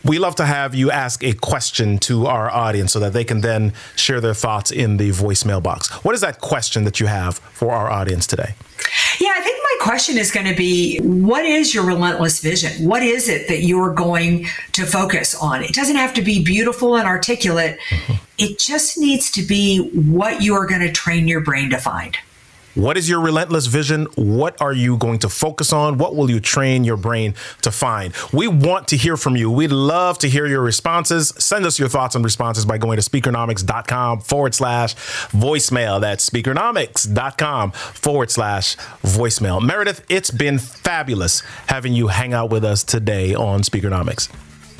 we 0.06 0.20
love 0.20 0.36
to 0.36 0.46
have 0.46 0.76
you 0.76 0.92
ask 0.92 1.24
a 1.24 1.34
question 1.34 1.98
to 2.00 2.28
our 2.28 2.50
audience 2.50 2.94
so 2.94 3.00
that 3.00 3.14
they 3.14 3.24
can 3.24 3.42
then 3.42 3.74
share 3.96 4.22
their 4.22 4.36
thoughts 4.36 4.72
in 4.72 4.98
the 4.98 5.10
voicemail 5.10 5.62
box. 5.62 5.90
What 6.04 6.14
is 6.14 6.22
that 6.22 6.42
question 6.42 6.84
that 6.84 7.00
you 7.00 7.08
have 7.08 7.40
for 7.40 7.72
our 7.72 7.90
audience 7.90 8.28
today? 8.28 8.54
Yeah, 9.20 9.34
I 9.36 9.42
think 9.42 9.58
my 9.64 9.78
question 9.82 10.18
is 10.18 10.32
going 10.32 10.46
to 10.46 10.56
be 10.56 11.00
what 11.00 11.46
is 11.46 11.74
your 11.74 11.86
relentless 11.86 12.40
vision? 12.42 12.88
What 12.88 13.02
is 13.02 13.28
it 13.28 13.48
that 13.48 13.62
you're 13.62 13.94
going 13.94 14.46
to 14.74 14.86
focus 14.86 15.34
on? 15.36 15.64
It 15.64 15.74
doesn't 15.74 15.96
have 15.96 16.14
to 16.16 16.22
be 16.22 16.44
beautiful 16.44 16.96
and 16.96 17.08
articulate, 17.08 17.80
mm-hmm. 17.90 18.14
it 18.38 18.60
just 18.60 18.98
needs 18.98 19.32
to 19.32 19.42
be 19.42 19.90
what 19.90 20.42
you 20.42 20.54
are 20.54 20.68
going 20.68 20.82
to 20.82 20.92
train 20.92 21.28
your 21.28 21.42
brain 21.42 21.72
to 21.72 21.78
find. 21.78 22.16
What 22.76 22.98
is 22.98 23.10
your 23.10 23.22
relentless 23.22 23.68
vision? 23.68 24.06
What 24.16 24.62
are 24.62 24.74
you 24.74 24.98
going 24.98 25.20
to 25.20 25.30
focus 25.30 25.72
on? 25.72 25.98
What 25.98 26.14
will 26.14 26.30
you 26.30 26.42
train 26.42 26.84
your 26.84 26.98
brain 26.98 27.34
to 27.62 27.72
find? 27.72 28.14
We 28.34 28.50
want 28.50 28.90
to 28.90 28.98
hear 28.98 29.16
from 29.16 29.38
you. 29.38 29.50
We'd 29.50 29.72
love 29.72 30.18
to 30.20 30.30
hear 30.30 30.46
your 30.46 30.62
responses. 30.62 31.34
Send 31.38 31.66
us 31.66 31.80
your 31.80 31.88
thoughts 31.88 32.16
and 32.16 32.26
responses 32.26 32.66
by 32.66 32.78
going 32.78 33.00
to 33.00 33.10
speakernomics.com 33.10 34.20
forward 34.20 34.54
slash 34.54 34.94
voicemail. 35.32 36.02
That's 36.02 36.30
speakernomics.com 36.30 37.72
forward 37.72 38.30
slash 38.30 38.76
voicemail. 38.76 39.62
Meridith, 39.62 40.02
it's 40.10 40.32
been 40.32 40.60
fabulous 40.60 41.42
having 41.68 41.94
you 41.94 42.08
hang 42.08 42.34
out 42.34 42.50
with 42.50 42.66
us 42.66 42.84
today 42.84 43.34
on 43.34 43.62
Speakernomics. 43.62 44.30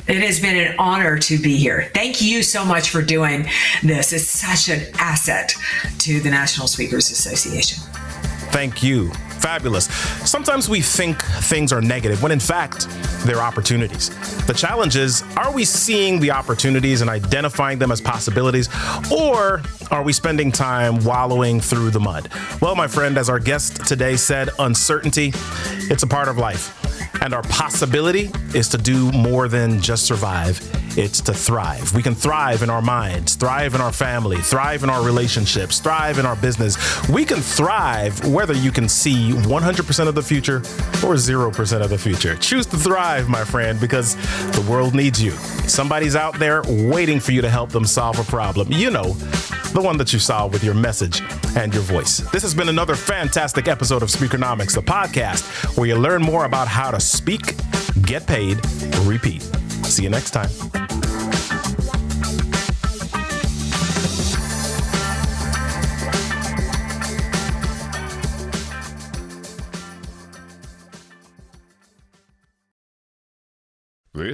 It 0.08 0.22
has 0.22 0.38
been 0.38 0.56
an 0.56 0.76
honor 0.78 1.18
to 1.18 1.38
be 1.38 1.56
here. 1.56 1.90
Thank 1.92 2.22
you 2.22 2.42
so 2.42 2.64
much 2.64 2.90
for 2.90 3.02
doing 3.02 3.48
this. 3.82 4.12
It's 4.12 4.28
such 4.28 4.68
an 4.68 4.86
asset 4.98 5.52
to 5.98 6.20
the 6.20 6.30
National 6.30 6.68
Speakers 6.68 7.10
Association. 7.10 7.82
Thank 8.52 8.84
you. 8.84 9.10
Fabulous. 9.40 9.86
Sometimes 10.28 10.68
we 10.68 10.80
think 10.80 11.20
things 11.22 11.72
are 11.72 11.82
negative 11.82 12.22
when 12.22 12.32
in 12.32 12.40
fact 12.40 12.88
they're 13.24 13.40
opportunities. 13.40 14.10
The 14.46 14.54
challenge 14.54 14.96
is 14.96 15.22
are 15.36 15.52
we 15.52 15.64
seeing 15.64 16.20
the 16.20 16.30
opportunities 16.30 17.00
and 17.00 17.10
identifying 17.10 17.78
them 17.78 17.92
as 17.92 18.00
possibilities, 18.00 18.68
or 19.12 19.62
are 19.90 20.02
we 20.02 20.12
spending 20.12 20.50
time 20.50 21.04
wallowing 21.04 21.60
through 21.60 21.90
the 21.90 22.00
mud? 22.00 22.28
Well, 22.60 22.74
my 22.74 22.86
friend, 22.86 23.18
as 23.18 23.28
our 23.28 23.38
guest 23.38 23.86
today 23.86 24.16
said, 24.16 24.50
uncertainty, 24.58 25.32
it's 25.90 26.02
a 26.02 26.08
part 26.08 26.28
of 26.28 26.38
life. 26.38 26.85
And 27.26 27.34
our 27.34 27.42
possibility 27.42 28.30
is 28.54 28.68
to 28.68 28.78
do 28.78 29.10
more 29.10 29.48
than 29.48 29.80
just 29.80 30.06
survive, 30.06 30.60
it's 30.96 31.20
to 31.22 31.34
thrive. 31.34 31.92
We 31.92 32.00
can 32.00 32.14
thrive 32.14 32.62
in 32.62 32.70
our 32.70 32.80
minds, 32.80 33.34
thrive 33.34 33.74
in 33.74 33.80
our 33.80 33.90
family, 33.90 34.36
thrive 34.36 34.84
in 34.84 34.90
our 34.90 35.04
relationships, 35.04 35.80
thrive 35.80 36.20
in 36.20 36.24
our 36.24 36.36
business. 36.36 36.76
We 37.08 37.24
can 37.24 37.40
thrive 37.40 38.24
whether 38.28 38.54
you 38.54 38.70
can 38.70 38.88
see 38.88 39.32
100% 39.32 40.06
of 40.06 40.14
the 40.14 40.22
future 40.22 40.58
or 41.02 41.16
0% 41.16 41.82
of 41.82 41.90
the 41.90 41.98
future. 41.98 42.36
Choose 42.36 42.64
to 42.66 42.76
thrive, 42.76 43.28
my 43.28 43.42
friend, 43.42 43.80
because 43.80 44.14
the 44.52 44.64
world 44.70 44.94
needs 44.94 45.20
you. 45.20 45.32
Somebody's 45.66 46.14
out 46.14 46.38
there 46.38 46.62
waiting 46.68 47.18
for 47.18 47.32
you 47.32 47.42
to 47.42 47.50
help 47.50 47.70
them 47.70 47.86
solve 47.86 48.20
a 48.20 48.24
problem. 48.30 48.70
You 48.70 48.92
know, 48.92 49.16
the 49.76 49.82
one 49.82 49.98
that 49.98 50.12
you 50.12 50.18
saw 50.18 50.46
with 50.46 50.64
your 50.64 50.74
message 50.74 51.20
and 51.54 51.72
your 51.72 51.82
voice. 51.82 52.18
This 52.32 52.42
has 52.42 52.54
been 52.54 52.70
another 52.70 52.96
fantastic 52.96 53.68
episode 53.68 54.02
of 54.02 54.08
Speakernomics, 54.08 54.74
the 54.74 54.80
podcast 54.82 55.76
where 55.76 55.86
you 55.86 55.96
learn 55.96 56.22
more 56.22 56.46
about 56.46 56.66
how 56.66 56.90
to 56.90 56.98
speak 56.98 57.54
Get 58.02 58.26
paid, 58.26 58.60
repeat. 59.04 59.42
See 59.84 60.02
you 60.02 60.10
next 60.10 60.30
time. 60.32 60.85